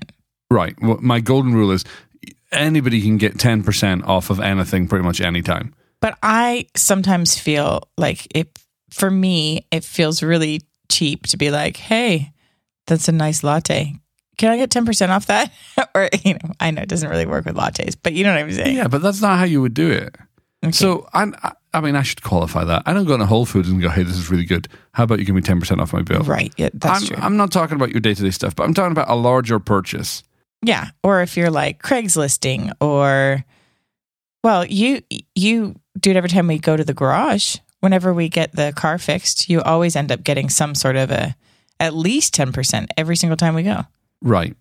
Right. 0.50 0.74
Well, 0.80 0.98
my 1.00 1.18
golden 1.20 1.54
rule 1.54 1.72
is 1.72 1.84
anybody 2.52 3.00
can 3.02 3.16
get 3.16 3.34
10% 3.36 4.06
off 4.06 4.30
of 4.30 4.38
anything 4.38 4.86
pretty 4.86 5.04
much 5.04 5.20
anytime. 5.20 5.74
But 6.00 6.18
I 6.22 6.66
sometimes 6.76 7.36
feel 7.38 7.82
like 7.96 8.26
if 8.34 8.46
for 8.90 9.10
me, 9.10 9.66
it 9.72 9.82
feels 9.84 10.22
really 10.22 10.60
cheap 10.88 11.26
to 11.28 11.36
be 11.36 11.50
like, 11.50 11.76
hey, 11.76 12.32
that's 12.86 13.08
a 13.08 13.12
nice 13.12 13.42
latte. 13.42 13.94
Can 14.38 14.52
I 14.52 14.56
get 14.58 14.70
10% 14.70 15.08
off 15.08 15.26
that? 15.26 15.50
or, 15.94 16.10
you 16.24 16.34
know, 16.34 16.52
I 16.60 16.70
know 16.70 16.82
it 16.82 16.88
doesn't 16.88 17.08
really 17.08 17.26
work 17.26 17.46
with 17.46 17.56
lattes, 17.56 17.96
but 18.02 18.12
you 18.12 18.24
know 18.24 18.34
what 18.34 18.40
I'm 18.40 18.52
saying? 18.52 18.76
Yeah, 18.76 18.88
but 18.88 19.02
that's 19.02 19.22
not 19.22 19.38
how 19.38 19.44
you 19.44 19.62
would 19.62 19.74
do 19.74 19.90
it. 19.90 20.14
Okay. 20.64 20.72
So 20.72 21.08
I, 21.12 21.30
I 21.72 21.80
mean, 21.80 21.94
I 21.94 22.02
should 22.02 22.22
qualify 22.22 22.64
that. 22.64 22.82
I 22.86 22.92
don't 22.92 23.04
go 23.04 23.14
into 23.14 23.26
Whole 23.26 23.44
Foods 23.46 23.68
and 23.68 23.80
go, 23.80 23.90
"Hey, 23.90 24.02
this 24.02 24.16
is 24.16 24.30
really 24.30 24.46
good. 24.46 24.66
How 24.92 25.04
about 25.04 25.18
you 25.18 25.26
give 25.26 25.34
me 25.34 25.42
ten 25.42 25.60
percent 25.60 25.80
off 25.80 25.92
my 25.92 26.02
bill?" 26.02 26.22
right. 26.22 26.52
Yeah, 26.56 26.70
that's 26.72 27.02
I'm, 27.02 27.06
true. 27.06 27.16
I'm 27.20 27.36
not 27.36 27.52
talking 27.52 27.76
about 27.76 27.90
your 27.90 28.00
day 28.00 28.14
to 28.14 28.22
day 28.22 28.30
stuff, 28.30 28.56
but 28.56 28.64
I'm 28.64 28.74
talking 28.74 28.92
about 28.92 29.10
a 29.10 29.14
larger 29.14 29.58
purchase. 29.58 30.22
Yeah, 30.62 30.88
or 31.02 31.20
if 31.20 31.36
you're 31.36 31.50
like 31.50 31.82
Craigslisting 31.82 32.72
or 32.80 33.44
well, 34.42 34.64
you 34.64 35.02
you 35.34 35.76
do 36.00 36.10
it 36.10 36.16
every 36.16 36.30
time 36.30 36.46
we 36.46 36.58
go 36.58 36.76
to 36.76 36.84
the 36.84 36.94
garage. 36.94 37.56
Whenever 37.80 38.12
we 38.12 38.28
get 38.28 38.52
the 38.52 38.72
car 38.74 38.98
fixed, 38.98 39.48
you 39.48 39.62
always 39.62 39.96
end 39.96 40.10
up 40.10 40.24
getting 40.24 40.48
some 40.48 40.74
sort 40.74 40.96
of 40.96 41.10
a 41.10 41.36
at 41.78 41.94
least 41.94 42.34
10% 42.34 42.88
every 42.96 43.16
single 43.16 43.36
time 43.36 43.54
we 43.54 43.62
go. 43.62 43.82
Right. 44.22 44.56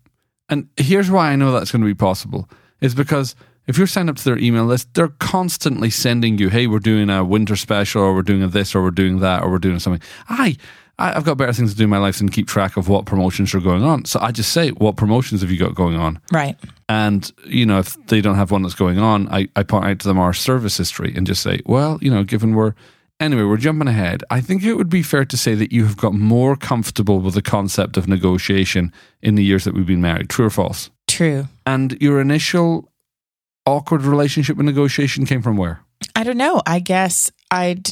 And 0.48 0.68
here's 0.76 1.10
why 1.10 1.30
I 1.30 1.36
know 1.36 1.52
that's 1.52 1.72
going 1.72 1.80
to 1.80 1.86
be 1.86 1.94
possible 1.94 2.48
is 2.80 2.94
because 2.94 3.34
if 3.66 3.78
you're 3.78 3.86
signed 3.86 4.10
up 4.10 4.16
to 4.16 4.24
their 4.24 4.38
email 4.38 4.64
list, 4.64 4.94
they're 4.94 5.08
constantly 5.08 5.90
sending 5.90 6.38
you, 6.38 6.50
hey, 6.50 6.66
we're 6.66 6.78
doing 6.78 7.10
a 7.10 7.24
winter 7.24 7.56
special 7.56 8.02
or 8.02 8.14
we're 8.14 8.22
doing 8.22 8.42
a 8.42 8.48
this 8.48 8.74
or 8.74 8.82
we're 8.82 8.90
doing 8.90 9.20
that 9.20 9.42
or 9.42 9.50
we're 9.50 9.58
doing 9.58 9.78
something. 9.78 10.06
I, 10.28 10.56
I've 10.98 11.24
got 11.24 11.36
better 11.36 11.52
things 11.52 11.72
to 11.72 11.76
do 11.76 11.84
in 11.84 11.90
my 11.90 11.98
life 11.98 12.18
than 12.18 12.28
keep 12.28 12.46
track 12.46 12.76
of 12.76 12.88
what 12.88 13.06
promotions 13.06 13.54
are 13.54 13.60
going 13.60 13.82
on. 13.82 14.04
So 14.04 14.20
I 14.20 14.30
just 14.30 14.52
say, 14.52 14.70
what 14.70 14.96
promotions 14.96 15.40
have 15.40 15.50
you 15.50 15.58
got 15.58 15.74
going 15.74 15.96
on? 15.96 16.20
Right. 16.32 16.56
And, 16.88 17.30
you 17.44 17.66
know, 17.66 17.80
if 17.80 17.96
they 18.06 18.20
don't 18.20 18.36
have 18.36 18.50
one 18.50 18.62
that's 18.62 18.74
going 18.74 18.98
on, 18.98 19.28
I, 19.28 19.48
I 19.56 19.62
point 19.62 19.84
out 19.84 19.98
to 20.00 20.08
them 20.08 20.18
our 20.18 20.32
service 20.32 20.76
history 20.76 21.12
and 21.16 21.26
just 21.26 21.42
say, 21.42 21.60
well, 21.66 21.98
you 22.00 22.10
know, 22.10 22.22
given 22.22 22.54
we're, 22.54 22.74
anyway, 23.20 23.42
we're 23.42 23.56
jumping 23.56 23.88
ahead. 23.88 24.22
I 24.30 24.40
think 24.40 24.62
it 24.62 24.74
would 24.74 24.90
be 24.90 25.02
fair 25.02 25.24
to 25.24 25.36
say 25.36 25.54
that 25.54 25.72
you 25.72 25.84
have 25.84 25.96
got 25.96 26.14
more 26.14 26.56
comfortable 26.56 27.20
with 27.20 27.34
the 27.34 27.42
concept 27.42 27.96
of 27.96 28.08
negotiation 28.08 28.92
in 29.22 29.34
the 29.34 29.44
years 29.44 29.64
that 29.64 29.74
we've 29.74 29.86
been 29.86 30.00
married. 30.00 30.28
True 30.28 30.46
or 30.46 30.50
false? 30.50 30.90
True. 31.06 31.48
And 31.64 32.00
your 32.00 32.20
initial 32.20 32.90
awkward 33.64 34.02
relationship 34.02 34.56
with 34.56 34.66
negotiation 34.66 35.26
came 35.26 35.42
from 35.42 35.56
where? 35.56 35.80
I 36.14 36.24
don't 36.24 36.36
know. 36.36 36.62
I 36.66 36.78
guess 36.78 37.30
I'd 37.50 37.90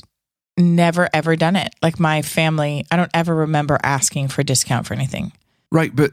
never 0.57 1.09
ever 1.13 1.37
done 1.37 1.57
it. 1.57 1.75
Like 1.83 1.99
my 1.99 2.23
family, 2.23 2.87
I 2.91 2.97
don't 2.97 3.11
ever 3.15 3.35
remember 3.35 3.79
asking 3.83 4.29
for 4.29 4.43
a 4.43 4.45
discount 4.45 4.87
for 4.87 4.95
anything. 4.95 5.33
Right, 5.73 5.95
but 5.95 6.13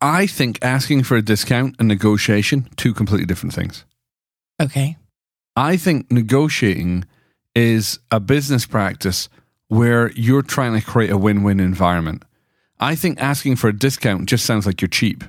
I 0.00 0.26
think 0.26 0.58
asking 0.62 1.04
for 1.04 1.16
a 1.16 1.22
discount 1.22 1.76
and 1.78 1.88
negotiation, 1.88 2.68
two 2.76 2.92
completely 2.92 3.26
different 3.26 3.54
things. 3.54 3.84
Okay. 4.60 4.96
I 5.56 5.76
think 5.76 6.10
negotiating 6.10 7.04
is 7.54 7.98
a 8.10 8.20
business 8.20 8.66
practice 8.66 9.28
where 9.68 10.10
you're 10.12 10.42
trying 10.42 10.78
to 10.78 10.84
create 10.84 11.10
a 11.10 11.16
win 11.16 11.42
win 11.42 11.60
environment. 11.60 12.24
I 12.78 12.94
think 12.94 13.20
asking 13.20 13.56
for 13.56 13.68
a 13.68 13.72
discount 13.72 14.26
just 14.26 14.44
sounds 14.44 14.66
like 14.66 14.80
you're 14.80 14.88
cheap. 14.88 15.24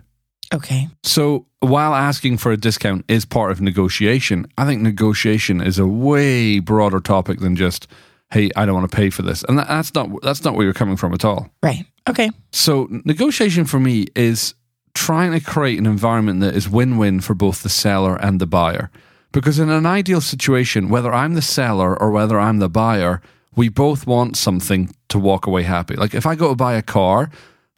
Okay. 0.54 0.88
So 1.04 1.46
while 1.60 1.94
asking 1.94 2.38
for 2.38 2.52
a 2.52 2.58
discount 2.58 3.06
is 3.08 3.26
part 3.26 3.52
of 3.52 3.62
negotiation, 3.62 4.46
I 4.58 4.66
think 4.66 4.82
negotiation 4.82 5.62
is 5.62 5.80
a 5.80 5.88
way 5.88 6.60
broader 6.60 7.00
topic 7.00 7.40
than 7.40 7.56
just, 7.56 7.88
hey, 8.32 8.52
I 8.56 8.66
don't 8.66 8.76
want 8.76 8.90
to 8.90 8.96
pay 8.96 9.10
for 9.10 9.22
this. 9.22 9.44
And 9.48 9.58
that, 9.58 9.68
that's 9.68 9.94
not 9.96 10.10
that's 10.22 10.44
not 10.44 10.56
where 10.56 10.66
you're 10.66 10.74
coming 10.74 10.98
from 10.98 11.14
at 11.14 11.26
all. 11.26 11.50
Right. 11.62 11.86
Okay. 12.10 12.30
So 12.52 12.88
negotiation 13.06 13.66
for 13.66 13.80
me 13.80 14.08
is 14.16 14.54
trying 14.94 15.32
to 15.32 15.40
create 15.40 15.80
an 15.80 15.86
environment 15.86 16.42
that 16.42 16.56
is 16.56 16.70
win-win 16.70 17.20
for 17.22 17.34
both 17.34 17.64
the 17.64 17.70
seller 17.70 18.16
and 18.16 18.40
the 18.40 18.46
buyer. 18.46 18.92
Because 19.34 19.60
in 19.60 19.70
an 19.70 19.86
ideal 19.86 20.22
situation, 20.22 20.88
whether 20.88 21.12
I'm 21.12 21.34
the 21.34 21.42
seller 21.42 22.02
or 22.02 22.12
whether 22.12 22.40
I'm 22.40 22.60
the 22.60 22.70
buyer, 22.70 23.22
we 23.56 23.68
both 23.68 24.08
want 24.08 24.38
something 24.38 24.96
to 25.10 25.20
walk 25.20 25.46
away 25.46 25.64
happy. 25.64 25.96
Like 25.96 26.14
if 26.14 26.26
I 26.26 26.36
go 26.36 26.50
to 26.50 26.56
buy 26.56 26.76
a 26.76 26.82
car, 26.82 27.30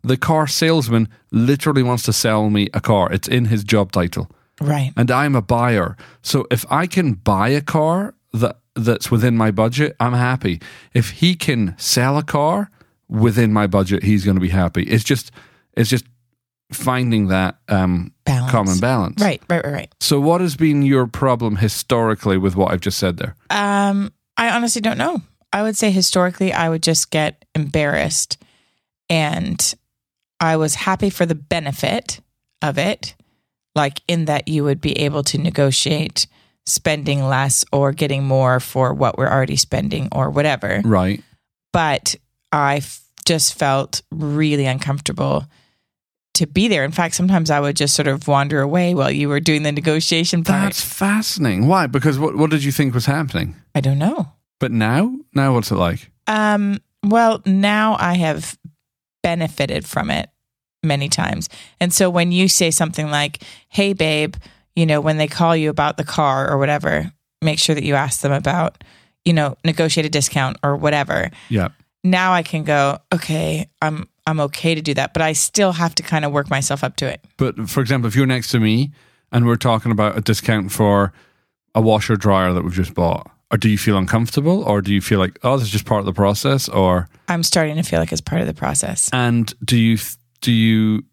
the 0.04 0.18
car 0.18 0.46
salesman 0.48 1.10
literally 1.32 1.82
wants 1.82 2.04
to 2.04 2.14
sell 2.14 2.50
me 2.50 2.70
a 2.74 2.82
car. 2.82 3.12
It's 3.12 3.28
in 3.28 3.46
his 3.46 3.64
job 3.64 3.92
title. 3.92 4.30
Right. 4.62 4.94
And 4.96 5.10
I'm 5.10 5.36
a 5.36 5.42
buyer. 5.42 5.98
So 6.22 6.46
if 6.52 6.66
I 6.70 6.88
can 6.88 7.14
buy 7.14 7.50
a 7.50 7.62
car 7.62 8.14
that 8.34 8.60
that's 8.76 9.10
within 9.10 9.38
my 9.38 9.52
budget, 9.52 9.96
I'm 10.00 10.14
happy. 10.14 10.62
If 10.94 11.12
he 11.12 11.36
can 11.36 11.76
sell 11.78 12.18
a 12.18 12.24
car 12.24 12.70
within 13.10 13.54
my 13.54 13.68
budget, 13.68 14.04
he's 14.04 14.26
going 14.26 14.36
to 14.36 14.42
be 14.42 14.50
happy. 14.50 14.84
It's 14.84 15.04
just 15.04 15.32
it's 15.76 15.90
just 15.90 16.06
finding 16.72 17.28
that 17.28 17.58
um. 17.70 18.12
Common 18.56 18.80
balance. 18.80 19.22
Right. 19.22 19.42
Right. 19.50 19.64
Right. 19.64 19.74
Right. 19.74 19.96
So 20.00 20.20
what 20.20 20.42
has 20.42 20.56
been 20.56 20.82
your 20.82 21.08
problem 21.08 21.58
historically 21.58 22.38
with 22.38 22.56
what 22.56 22.72
I've 22.72 22.82
just 22.82 22.98
said 22.98 23.18
there? 23.18 23.36
Um, 23.50 24.12
I 24.38 24.50
honestly 24.50 24.82
don't 24.82 24.98
know. 24.98 25.22
I 25.54 25.64
would 25.64 25.78
say 25.78 25.92
historically, 25.92 26.52
I 26.52 26.70
would 26.70 26.84
just 26.84 27.12
get 27.12 27.46
embarrassed, 27.56 28.38
and 29.10 29.74
I 30.40 30.58
was 30.58 30.76
happy 30.76 31.10
for 31.10 31.26
the 31.26 31.36
benefit 31.36 32.20
of 32.62 32.78
it, 32.78 33.16
like 33.74 34.02
in 34.08 34.26
that 34.26 34.48
you 34.48 34.64
would 34.64 34.82
be 34.82 35.00
able 35.00 35.24
to 35.24 35.38
negotiate 35.38 36.28
spending 36.66 37.24
less 37.24 37.64
or 37.72 37.92
getting 37.92 38.24
more 38.24 38.60
for 38.60 38.94
what 38.94 39.18
we're 39.18 39.30
already 39.30 39.56
spending 39.56 40.10
or 40.12 40.30
whatever. 40.30 40.82
Right. 40.84 41.24
But 41.72 42.16
I 42.52 42.78
f- 42.78 43.04
just 43.26 43.54
felt 43.54 44.02
really 44.12 44.66
uncomfortable 44.66 45.46
to 46.36 46.48
be 46.48 46.68
there. 46.68 46.84
In 46.84 46.92
fact, 46.92 47.16
sometimes 47.16 47.50
I 47.50 47.60
would 47.60 47.76
just 47.76 47.96
sort 47.96 48.08
of 48.08 48.28
wander 48.28 48.62
away 48.62 48.94
while 48.94 49.12
you 49.12 49.30
were 49.30 49.40
doing 49.40 49.64
the 49.64 49.72
negotiation 49.72 50.44
part. 50.44 50.64
That's 50.64 50.82
fascinating. 50.82 51.68
Why? 51.68 51.88
Because 51.88 52.20
what 52.20 52.36
what 52.36 52.52
did 52.52 52.64
you 52.64 52.72
think 52.72 52.94
was 52.94 53.06
happening? 53.06 53.56
I 53.74 53.82
don't 53.82 54.00
know. 54.00 54.32
But 54.60 54.72
now, 54.72 55.16
now 55.34 55.54
what's 55.54 55.72
it 55.72 55.76
like? 55.76 56.12
Um, 56.28 56.80
well, 57.04 57.42
now 57.46 57.98
I 58.00 58.14
have 58.16 58.58
benefited 59.22 59.86
from 59.86 60.10
it 60.10 60.30
many 60.84 61.10
times. 61.10 61.50
And 61.80 61.94
so 61.94 62.10
when 62.10 62.32
you 62.32 62.48
say 62.48 62.72
something 62.72 63.10
like, 63.10 63.44
hey, 63.70 63.94
babe, 63.94 64.36
you 64.76 64.86
know, 64.86 65.02
when 65.02 65.18
they 65.18 65.28
call 65.28 65.56
you 65.56 65.70
about 65.70 65.98
the 65.98 66.04
car 66.04 66.50
or 66.50 66.58
whatever, 66.58 67.12
make 67.42 67.60
sure 67.60 67.76
that 67.76 67.84
you 67.84 67.96
ask 67.96 68.22
them 68.22 68.32
about, 68.32 68.84
you 69.24 69.34
know, 69.34 69.58
negotiate 69.66 70.06
a 70.06 70.10
discount 70.10 70.58
or 70.64 70.76
whatever. 70.76 71.32
Yeah. 71.50 71.70
Now 72.04 72.34
I 72.34 72.44
can 72.44 72.64
go, 72.64 73.00
okay, 73.14 73.68
I'm 73.82 74.08
I'm 74.28 74.40
okay 74.40 74.74
to 74.76 74.82
do 74.82 74.94
that, 74.96 75.14
but 75.14 75.22
I 75.22 75.34
still 75.34 75.74
have 75.74 75.94
to 75.96 76.04
kind 76.04 76.26
of 76.26 76.32
work 76.32 76.50
myself 76.50 76.84
up 76.84 76.96
to 76.98 77.08
it. 77.08 77.24
But 77.38 77.70
for 77.70 77.82
example, 77.82 78.08
if 78.08 78.16
you're 78.16 78.26
next 78.26 78.50
to 78.52 78.60
me 78.60 78.92
and 79.32 79.46
we're 79.46 79.56
talking 79.56 79.92
about 79.92 80.18
a 80.18 80.22
discount 80.22 80.72
for 80.72 81.14
a 81.76 81.82
washer 81.82 82.16
dryer 82.16 82.54
that 82.54 82.64
we've 82.64 82.74
just 82.74 82.94
bought, 82.94 83.30
or 83.52 83.58
do 83.58 83.70
you 83.70 83.78
feel 83.78 83.98
uncomfortable, 83.98 84.64
or 84.64 84.82
do 84.82 84.94
you 84.94 85.02
feel 85.02 85.20
like 85.20 85.38
oh, 85.44 85.58
this 85.58 85.68
is 85.68 85.72
just 85.72 85.86
part 85.86 86.00
of 86.00 86.06
the 86.06 86.14
process, 86.14 86.68
or 86.68 87.08
I'm 87.28 87.44
starting 87.44 87.76
to 87.76 87.84
feel 87.84 88.00
like 88.00 88.12
it's 88.12 88.22
part 88.22 88.42
of 88.42 88.48
the 88.48 88.54
process. 88.54 89.10
and 89.14 89.54
do 89.64 89.78
you 89.78 89.98
do 90.42 90.52
you 90.52 91.04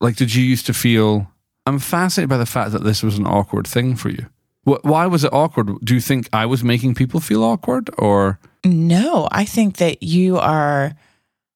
like 0.00 0.16
did 0.16 0.34
you 0.34 0.42
used 0.42 0.66
to 0.66 0.74
feel? 0.74 1.30
I'm 1.66 1.78
fascinated 1.78 2.28
by 2.28 2.36
the 2.36 2.46
fact 2.46 2.72
that 2.72 2.84
this 2.84 3.02
was 3.02 3.18
an 3.18 3.26
awkward 3.26 3.66
thing 3.66 3.96
for 3.96 4.10
you. 4.10 4.26
Why 4.64 5.06
was 5.06 5.24
it 5.24 5.32
awkward? 5.32 5.70
Do 5.82 5.94
you 5.94 6.00
think 6.00 6.28
I 6.32 6.46
was 6.46 6.64
making 6.64 6.94
people 6.94 7.20
feel 7.20 7.42
awkward, 7.42 7.90
or 7.98 8.38
No, 8.64 9.28
I 9.30 9.44
think 9.44 9.76
that 9.76 10.02
you 10.02 10.38
are 10.38 10.94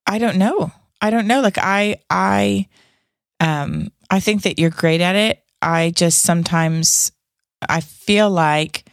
I 0.06 0.18
don't 0.18 0.36
know. 0.36 0.72
I 1.00 1.10
don't 1.10 1.26
know. 1.26 1.40
Like 1.40 1.58
I 1.58 1.96
I 2.10 2.68
um 3.40 3.90
I 4.10 4.20
think 4.20 4.42
that 4.42 4.58
you're 4.58 4.70
great 4.70 5.00
at 5.00 5.16
it. 5.16 5.42
I 5.62 5.90
just 5.90 6.22
sometimes 6.22 7.12
I 7.68 7.80
feel 7.80 8.30
like 8.30 8.84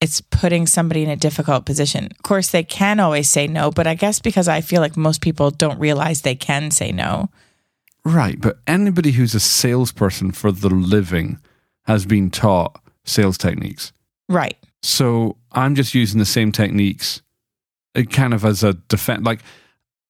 it's 0.00 0.20
putting 0.20 0.66
somebody 0.66 1.02
in 1.02 1.10
a 1.10 1.16
difficult 1.16 1.66
position. 1.66 2.06
Of 2.06 2.22
course 2.22 2.50
they 2.50 2.62
can 2.62 3.00
always 3.00 3.28
say 3.28 3.46
no, 3.48 3.70
but 3.70 3.86
I 3.86 3.94
guess 3.94 4.20
because 4.20 4.46
I 4.46 4.60
feel 4.60 4.80
like 4.80 4.96
most 4.96 5.20
people 5.20 5.50
don't 5.50 5.78
realize 5.80 6.22
they 6.22 6.36
can 6.36 6.70
say 6.70 6.92
no. 6.92 7.30
Right, 8.04 8.40
but 8.40 8.60
anybody 8.66 9.10
who's 9.12 9.34
a 9.34 9.40
salesperson 9.40 10.30
for 10.30 10.52
the 10.52 10.70
living 10.70 11.38
has 11.84 12.06
been 12.06 12.30
taught 12.30 12.80
sales 13.04 13.36
techniques. 13.36 13.92
Right. 14.28 14.56
So 14.82 15.36
I'm 15.52 15.74
just 15.74 15.94
using 15.94 16.18
the 16.18 16.24
same 16.24 16.52
techniques, 16.52 17.22
uh, 17.96 18.02
kind 18.02 18.34
of 18.34 18.44
as 18.44 18.62
a 18.62 18.74
defense. 18.74 19.24
Like 19.24 19.40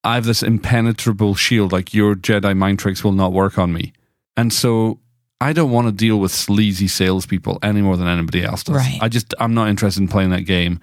I 0.03 0.15
have 0.15 0.25
this 0.25 0.43
impenetrable 0.43 1.35
shield. 1.35 1.71
Like 1.71 1.93
your 1.93 2.15
Jedi 2.15 2.55
mind 2.55 2.79
tricks 2.79 3.03
will 3.03 3.11
not 3.11 3.33
work 3.33 3.57
on 3.57 3.73
me, 3.73 3.93
and 4.37 4.53
so 4.53 4.99
I 5.41 5.53
don't 5.53 5.71
want 5.71 5.87
to 5.87 5.91
deal 5.91 6.19
with 6.19 6.31
sleazy 6.31 6.87
salespeople 6.87 7.59
any 7.63 7.81
more 7.81 7.97
than 7.97 8.07
anybody 8.07 8.43
else 8.43 8.63
does. 8.63 8.75
Right. 8.75 8.99
I 9.01 9.09
just 9.09 9.33
I'm 9.39 9.53
not 9.53 9.69
interested 9.69 10.01
in 10.01 10.07
playing 10.07 10.31
that 10.31 10.41
game. 10.41 10.79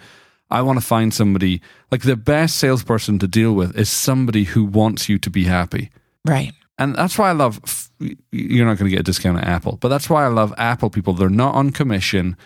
I 0.51 0.63
want 0.63 0.79
to 0.79 0.85
find 0.85 1.13
somebody 1.13 1.61
like 1.91 2.03
the 2.03 2.17
best 2.17 2.59
salesperson 2.59 3.19
to 3.19 3.29
deal 3.29 3.53
with 3.53 3.77
is 3.77 3.91
somebody 3.91 4.45
who 4.45 4.65
wants 4.65 5.09
you 5.09 5.19
to 5.19 5.31
be 5.31 5.45
happy. 5.45 5.91
Right. 6.25 6.53
And 6.79 6.95
that's 6.95 7.19
why 7.19 7.31
I 7.31 7.33
love. 7.33 7.91
You're 8.31 8.67
not 8.67 8.79
going 8.79 8.91
to 8.91 8.97
get 8.97 9.01
a 9.01 9.03
discount 9.03 9.39
at 9.39 9.45
Apple, 9.45 9.79
but 9.81 9.89
that's 9.89 10.11
why 10.11 10.25
I 10.25 10.29
love 10.29 10.55
Apple 10.59 10.91
people. 10.91 11.15
They're 11.15 11.31
not 11.31 11.55
on 11.55 11.71
commission. 11.71 12.37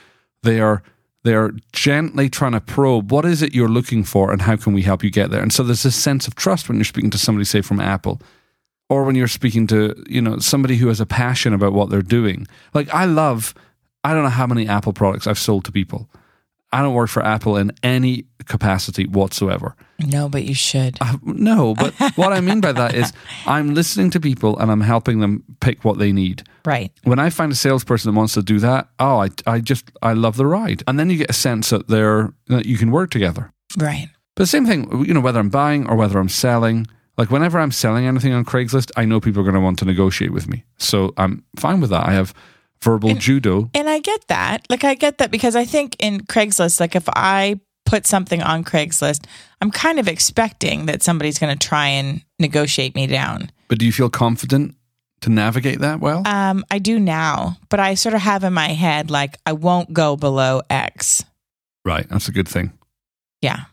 They 0.42 0.60
are 0.60 0.82
they 1.22 1.34
are 1.34 1.52
gently 1.72 2.30
trying 2.30 2.52
to 2.52 2.60
probe 2.60 3.12
what 3.12 3.24
is 3.24 3.42
it 3.42 3.54
you're 3.54 3.68
looking 3.68 4.04
for 4.04 4.32
and 4.32 4.42
how 4.42 4.56
can 4.56 4.72
we 4.72 4.82
help 4.82 5.04
you 5.04 5.10
get 5.10 5.30
there. 5.30 5.42
And 5.42 5.52
so 5.52 5.62
there's 5.62 5.82
this 5.82 5.96
sense 5.96 6.26
of 6.26 6.34
trust 6.34 6.68
when 6.68 6.78
you're 6.78 6.84
speaking 6.84 7.10
to 7.10 7.18
somebody, 7.18 7.44
say 7.44 7.60
from 7.60 7.80
Apple, 7.80 8.20
or 8.88 9.04
when 9.04 9.14
you're 9.14 9.28
speaking 9.28 9.66
to 9.68 10.02
you 10.08 10.20
know 10.20 10.38
somebody 10.38 10.76
who 10.76 10.88
has 10.88 11.00
a 11.00 11.06
passion 11.06 11.52
about 11.52 11.72
what 11.72 11.90
they're 11.90 12.02
doing. 12.02 12.46
Like 12.74 12.92
I 12.94 13.04
love. 13.04 13.54
I 14.02 14.14
don't 14.14 14.22
know 14.22 14.30
how 14.30 14.46
many 14.46 14.66
Apple 14.66 14.94
products 14.94 15.26
I've 15.26 15.38
sold 15.38 15.66
to 15.66 15.72
people. 15.72 16.08
I 16.72 16.82
don't 16.82 16.94
work 16.94 17.10
for 17.10 17.24
Apple 17.24 17.56
in 17.56 17.72
any 17.82 18.26
capacity 18.46 19.06
whatsoever. 19.06 19.74
No, 19.98 20.28
but 20.28 20.44
you 20.44 20.54
should. 20.54 20.98
Uh, 21.00 21.16
no, 21.22 21.74
but 21.74 21.92
what 22.16 22.32
I 22.32 22.40
mean 22.40 22.60
by 22.60 22.72
that 22.72 22.94
is 22.94 23.12
I'm 23.46 23.74
listening 23.74 24.10
to 24.10 24.20
people 24.20 24.58
and 24.58 24.70
I'm 24.70 24.80
helping 24.80 25.20
them 25.20 25.44
pick 25.60 25.84
what 25.84 25.98
they 25.98 26.12
need. 26.12 26.44
Right. 26.64 26.92
When 27.04 27.18
I 27.18 27.30
find 27.30 27.50
a 27.50 27.56
salesperson 27.56 28.12
that 28.12 28.18
wants 28.18 28.34
to 28.34 28.42
do 28.42 28.58
that, 28.60 28.88
oh, 28.98 29.22
I, 29.22 29.28
I 29.46 29.60
just 29.60 29.90
I 30.02 30.12
love 30.12 30.36
the 30.36 30.46
ride, 30.46 30.82
and 30.86 30.98
then 30.98 31.10
you 31.10 31.16
get 31.16 31.30
a 31.30 31.34
sense 31.34 31.70
that 31.70 31.88
they're 31.88 32.32
that 32.48 32.66
you 32.66 32.76
can 32.76 32.90
work 32.90 33.10
together. 33.10 33.52
Right. 33.76 34.08
But 34.34 34.44
the 34.44 34.48
same 34.48 34.66
thing, 34.66 35.04
you 35.06 35.14
know, 35.14 35.20
whether 35.20 35.40
I'm 35.40 35.50
buying 35.50 35.88
or 35.88 35.96
whether 35.96 36.18
I'm 36.18 36.28
selling. 36.28 36.86
Like 37.18 37.30
whenever 37.30 37.58
I'm 37.58 37.72
selling 37.72 38.06
anything 38.06 38.32
on 38.32 38.46
Craigslist, 38.46 38.92
I 38.96 39.04
know 39.04 39.20
people 39.20 39.40
are 39.40 39.44
going 39.44 39.54
to 39.54 39.60
want 39.60 39.78
to 39.80 39.84
negotiate 39.84 40.32
with 40.32 40.48
me, 40.48 40.64
so 40.78 41.12
I'm 41.18 41.44
fine 41.56 41.80
with 41.80 41.90
that. 41.90 42.06
I 42.06 42.12
have 42.12 42.32
verbal 42.82 43.14
judo. 43.14 43.70
And 43.74 43.88
I 43.88 43.98
get 43.98 44.26
that. 44.28 44.66
Like 44.70 44.84
I 44.84 44.94
get 44.94 45.18
that 45.18 45.30
because 45.30 45.56
I 45.56 45.64
think 45.64 45.96
in 45.98 46.20
Craigslist, 46.20 46.80
like 46.80 46.96
if 46.96 47.08
I 47.14 47.60
put 47.86 48.06
something 48.06 48.42
on 48.42 48.64
Craigslist, 48.64 49.24
I'm 49.60 49.70
kind 49.70 49.98
of 49.98 50.08
expecting 50.08 50.86
that 50.86 51.02
somebody's 51.02 51.38
going 51.38 51.56
to 51.56 51.68
try 51.68 51.88
and 51.88 52.22
negotiate 52.38 52.94
me 52.94 53.06
down. 53.06 53.50
But 53.68 53.78
do 53.78 53.86
you 53.86 53.92
feel 53.92 54.08
confident 54.10 54.76
to 55.20 55.30
navigate 55.30 55.80
that 55.80 56.00
well? 56.00 56.22
Um, 56.26 56.64
I 56.70 56.78
do 56.78 56.98
now, 56.98 57.58
but 57.68 57.80
I 57.80 57.94
sort 57.94 58.14
of 58.14 58.22
have 58.22 58.44
in 58.44 58.52
my 58.54 58.68
head 58.68 59.10
like 59.10 59.36
I 59.44 59.52
won't 59.52 59.92
go 59.92 60.16
below 60.16 60.62
X. 60.70 61.24
right, 61.84 62.08
that's 62.08 62.28
a 62.28 62.32
good 62.32 62.48
thing. 62.48 62.72
Yeah. 63.42 63.64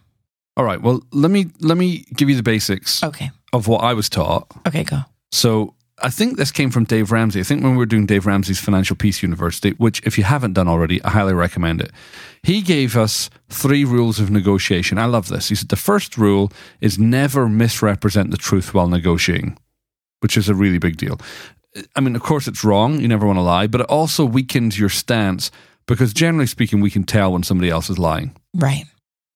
All 0.58 0.64
right, 0.66 0.82
well, 0.82 1.02
let 1.12 1.30
me 1.32 1.48
let 1.60 1.78
me 1.78 2.06
give 2.16 2.30
you 2.30 2.36
the 2.36 2.44
basics 2.44 3.04
Okay. 3.04 3.30
of 3.54 3.68
what 3.68 3.84
I 3.84 3.94
was 3.94 4.10
taught. 4.10 4.48
Okay, 4.68 4.84
go. 4.84 5.02
So 5.32 5.76
I 6.00 6.10
think 6.12 6.38
this 6.38 6.52
came 6.52 6.70
from 6.70 6.84
Dave 6.84 7.12
Ramsey. 7.12 7.40
I 7.40 7.44
think 7.44 7.64
when 7.64 7.72
we 7.72 7.78
were 7.78 7.88
doing 7.88 8.06
Dave 8.06 8.28
Ramsey's 8.28 8.60
Financial 8.60 8.96
Peace 8.96 9.24
University, 9.24 9.72
which 9.72 10.00
if 10.06 10.18
you 10.18 10.24
haven't 10.24 10.54
done 10.54 10.68
already, 10.68 11.04
I 11.04 11.10
highly 11.10 11.34
recommend 11.34 11.82
it. 11.82 11.92
He 12.44 12.62
gave 12.62 12.96
us 12.96 13.32
three 13.50 13.84
rules 13.84 14.20
of 14.20 14.30
negotiation. 14.30 15.00
I 15.00 15.06
love 15.06 15.28
this. 15.28 15.50
He 15.50 15.56
said 15.56 15.70
the 15.70 15.76
first 15.76 16.16
rule 16.16 16.52
is 16.82 17.00
never 17.00 17.50
misrepresent 17.50 18.30
the 18.30 18.38
truth 18.38 18.76
while 18.76 18.88
negotiating, 18.88 19.58
which 20.20 20.38
is 20.38 20.50
a 20.50 20.54
really 20.54 20.78
big 20.78 20.98
deal. 20.98 21.20
I 21.96 22.00
mean, 22.00 22.16
of 22.16 22.22
course, 22.22 22.48
it's 22.48 22.64
wrong. 22.64 23.00
You 23.00 23.08
never 23.08 23.26
want 23.26 23.38
to 23.38 23.44
lie, 23.44 23.66
but 23.68 23.82
it 23.82 23.88
also 23.88 24.24
weakens 24.24 24.80
your 24.80 24.90
stance 24.90 25.50
because 25.88 26.14
generally 26.14 26.48
speaking, 26.48 26.80
we 26.80 26.92
can 26.92 27.06
tell 27.06 27.32
when 27.34 27.44
somebody 27.44 27.72
else 27.72 27.90
is 27.90 27.98
lying. 27.98 28.36
Right. 28.54 28.86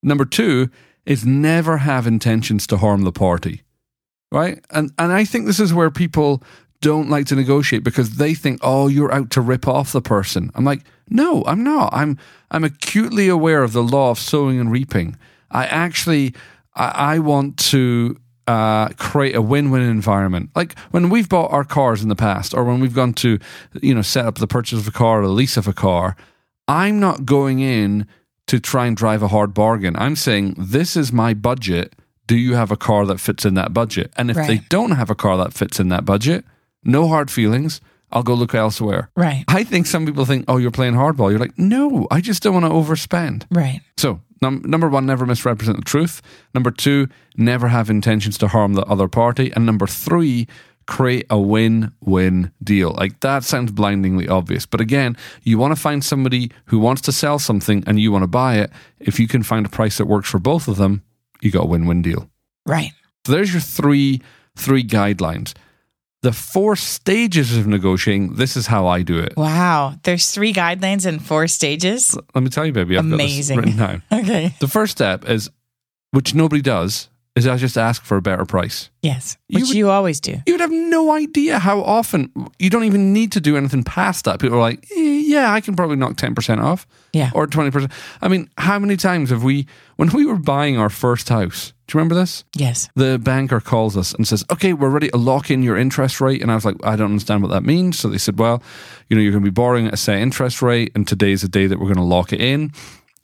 Number 0.03 0.25
two 0.25 0.69
is 1.05 1.25
never 1.25 1.77
have 1.77 2.05
intentions 2.05 2.67
to 2.67 2.77
harm 2.77 3.01
the 3.01 3.11
party. 3.11 3.63
Right? 4.31 4.63
And 4.69 4.91
and 4.97 5.11
I 5.11 5.25
think 5.25 5.45
this 5.45 5.59
is 5.59 5.73
where 5.73 5.91
people 5.91 6.43
don't 6.81 7.09
like 7.09 7.27
to 7.27 7.35
negotiate 7.35 7.83
because 7.83 8.15
they 8.15 8.33
think, 8.33 8.59
oh, 8.63 8.87
you're 8.87 9.13
out 9.13 9.29
to 9.31 9.41
rip 9.41 9.67
off 9.67 9.91
the 9.91 10.01
person. 10.01 10.51
I'm 10.55 10.65
like, 10.65 10.81
no, 11.09 11.43
I'm 11.45 11.63
not. 11.63 11.93
I'm 11.93 12.17
I'm 12.49 12.63
acutely 12.63 13.27
aware 13.27 13.63
of 13.63 13.73
the 13.73 13.83
law 13.83 14.11
of 14.11 14.19
sowing 14.19 14.59
and 14.59 14.71
reaping. 14.71 15.17
I 15.51 15.65
actually 15.65 16.33
I, 16.75 17.15
I 17.15 17.19
want 17.19 17.57
to 17.57 18.17
uh, 18.47 18.89
create 18.97 19.35
a 19.35 19.41
win-win 19.41 19.81
environment. 19.81 20.49
Like 20.55 20.77
when 20.91 21.09
we've 21.09 21.29
bought 21.29 21.51
our 21.51 21.63
cars 21.63 22.01
in 22.01 22.09
the 22.09 22.15
past, 22.15 22.53
or 22.53 22.63
when 22.63 22.79
we've 22.79 22.95
gone 22.95 23.13
to, 23.15 23.37
you 23.81 23.93
know, 23.93 24.01
set 24.01 24.25
up 24.25 24.35
the 24.35 24.47
purchase 24.47 24.79
of 24.79 24.87
a 24.87 24.91
car 24.91 25.21
or 25.21 25.27
the 25.27 25.33
lease 25.33 25.57
of 25.57 25.67
a 25.67 25.73
car, 25.73 26.15
I'm 26.67 26.99
not 26.99 27.25
going 27.25 27.59
in 27.59 28.07
to 28.47 28.59
try 28.59 28.87
and 28.87 28.97
drive 28.97 29.21
a 29.21 29.27
hard 29.27 29.53
bargain. 29.53 29.95
I'm 29.95 30.15
saying 30.15 30.55
this 30.57 30.97
is 30.97 31.13
my 31.13 31.33
budget. 31.33 31.93
Do 32.31 32.37
you 32.37 32.55
have 32.55 32.71
a 32.71 32.77
car 32.77 33.05
that 33.07 33.19
fits 33.19 33.43
in 33.43 33.55
that 33.55 33.73
budget? 33.73 34.13
And 34.15 34.31
if 34.31 34.37
they 34.37 34.59
don't 34.69 34.91
have 34.91 35.09
a 35.09 35.15
car 35.15 35.35
that 35.35 35.51
fits 35.51 35.81
in 35.81 35.89
that 35.89 36.05
budget, 36.05 36.45
no 36.81 37.09
hard 37.09 37.29
feelings. 37.29 37.81
I'll 38.09 38.23
go 38.23 38.35
look 38.35 38.55
elsewhere. 38.55 39.09
Right. 39.17 39.43
I 39.49 39.65
think 39.65 39.85
some 39.85 40.05
people 40.05 40.23
think, 40.23 40.45
oh, 40.47 40.55
you're 40.55 40.71
playing 40.71 40.93
hardball. 40.93 41.29
You're 41.29 41.39
like, 41.39 41.59
no, 41.59 42.07
I 42.09 42.21
just 42.21 42.41
don't 42.41 42.53
want 42.53 42.63
to 42.63 42.71
overspend. 42.71 43.47
Right. 43.51 43.81
So, 43.97 44.21
num- 44.41 44.63
number 44.65 44.87
one, 44.87 45.05
never 45.05 45.25
misrepresent 45.25 45.75
the 45.75 45.83
truth. 45.83 46.21
Number 46.53 46.71
two, 46.71 47.09
never 47.35 47.67
have 47.67 47.89
intentions 47.89 48.37
to 48.37 48.47
harm 48.47 48.75
the 48.75 48.85
other 48.85 49.09
party. 49.09 49.51
And 49.53 49.65
number 49.65 49.85
three, 49.85 50.47
create 50.87 51.25
a 51.29 51.37
win 51.37 51.91
win 51.99 52.53
deal. 52.63 52.91
Like 52.91 53.19
that 53.19 53.43
sounds 53.43 53.73
blindingly 53.73 54.29
obvious. 54.29 54.65
But 54.65 54.79
again, 54.79 55.17
you 55.43 55.57
want 55.57 55.75
to 55.75 55.81
find 55.81 56.01
somebody 56.01 56.49
who 56.67 56.79
wants 56.79 57.01
to 57.01 57.11
sell 57.11 57.39
something 57.39 57.83
and 57.85 57.99
you 57.99 58.09
want 58.09 58.23
to 58.23 58.27
buy 58.27 58.55
it. 58.55 58.71
If 59.01 59.19
you 59.19 59.27
can 59.27 59.43
find 59.43 59.65
a 59.65 59.69
price 59.69 59.97
that 59.97 60.05
works 60.05 60.29
for 60.29 60.39
both 60.39 60.69
of 60.69 60.77
them, 60.77 61.03
you 61.41 61.51
got 61.51 61.63
a 61.63 61.67
win 61.67 61.85
win 61.85 62.01
deal. 62.01 62.29
Right. 62.65 62.91
So 63.25 63.31
there's 63.33 63.51
your 63.51 63.61
three 63.61 64.21
three 64.57 64.83
guidelines. 64.83 65.53
The 66.23 66.31
four 66.31 66.75
stages 66.75 67.57
of 67.57 67.65
negotiating, 67.65 68.35
this 68.35 68.55
is 68.55 68.67
how 68.67 68.85
I 68.85 69.01
do 69.01 69.17
it. 69.17 69.33
Wow. 69.35 69.95
There's 70.03 70.29
three 70.29 70.53
guidelines 70.53 71.07
and 71.07 71.19
four 71.25 71.47
stages. 71.47 72.15
Let 72.35 72.43
me 72.43 72.49
tell 72.51 72.63
you, 72.65 72.71
baby, 72.73 72.95
I've 72.95 73.05
Amazing. 73.05 73.57
written 73.57 73.77
down. 73.77 74.03
Okay. 74.11 74.53
The 74.59 74.67
first 74.67 74.91
step 74.91 75.27
is, 75.27 75.49
which 76.11 76.35
nobody 76.35 76.61
does, 76.61 77.09
is 77.35 77.47
I 77.47 77.57
just 77.57 77.75
ask 77.75 78.03
for 78.03 78.17
a 78.17 78.21
better 78.21 78.45
price. 78.45 78.91
Yes. 79.01 79.37
You 79.47 79.59
Which 79.61 79.69
would- 79.69 79.77
you 79.77 79.89
always 79.89 80.19
do. 80.19 80.33
You 80.45 80.53
would 80.53 80.59
have 80.61 80.69
no 80.71 81.11
idea 81.11 81.57
how 81.57 81.81
often 81.81 82.29
you 82.59 82.69
don't 82.69 82.83
even 82.83 83.13
need 83.13 83.31
to 83.31 83.41
do 83.41 83.57
anything 83.57 83.83
past 83.83 84.25
that. 84.25 84.39
People 84.39 84.57
are 84.57 84.61
like, 84.61 84.85
"Eh, 84.95 85.20
yeah, 85.31 85.53
I 85.53 85.61
can 85.61 85.75
probably 85.75 85.95
knock 85.95 86.13
10% 86.17 86.61
off 86.61 86.85
Yeah. 87.13 87.31
or 87.33 87.47
20%. 87.47 87.91
I 88.21 88.27
mean, 88.27 88.49
how 88.57 88.77
many 88.79 88.97
times 88.97 89.29
have 89.29 89.43
we, 89.43 89.65
when 89.95 90.09
we 90.09 90.25
were 90.25 90.35
buying 90.37 90.77
our 90.77 90.89
first 90.89 91.29
house, 91.29 91.73
do 91.87 91.97
you 91.97 91.99
remember 91.99 92.15
this? 92.15 92.43
Yes. 92.55 92.89
The 92.95 93.17
banker 93.17 93.59
calls 93.59 93.95
us 93.97 94.13
and 94.13 94.27
says, 94.27 94.43
okay, 94.51 94.73
we're 94.73 94.89
ready 94.89 95.09
to 95.09 95.17
lock 95.17 95.49
in 95.51 95.63
your 95.63 95.77
interest 95.77 96.21
rate. 96.21 96.41
And 96.41 96.51
I 96.51 96.55
was 96.55 96.65
like, 96.65 96.75
I 96.83 96.95
don't 96.95 97.11
understand 97.11 97.41
what 97.43 97.51
that 97.51 97.63
means. 97.63 97.99
So 97.99 98.07
they 98.09 98.17
said, 98.17 98.37
well, 98.39 98.61
you 99.09 99.15
know, 99.15 99.21
you're 99.21 99.31
going 99.33 99.43
to 99.43 99.49
be 99.49 99.53
borrowing 99.53 99.87
at 99.87 99.93
a 99.93 99.97
set 99.97 100.17
interest 100.19 100.61
rate, 100.61 100.91
and 100.95 101.07
today's 101.07 101.41
the 101.41 101.49
day 101.49 101.67
that 101.67 101.79
we're 101.79 101.87
going 101.93 101.95
to 102.07 102.13
lock 102.15 102.31
it 102.33 102.41
in. 102.41 102.71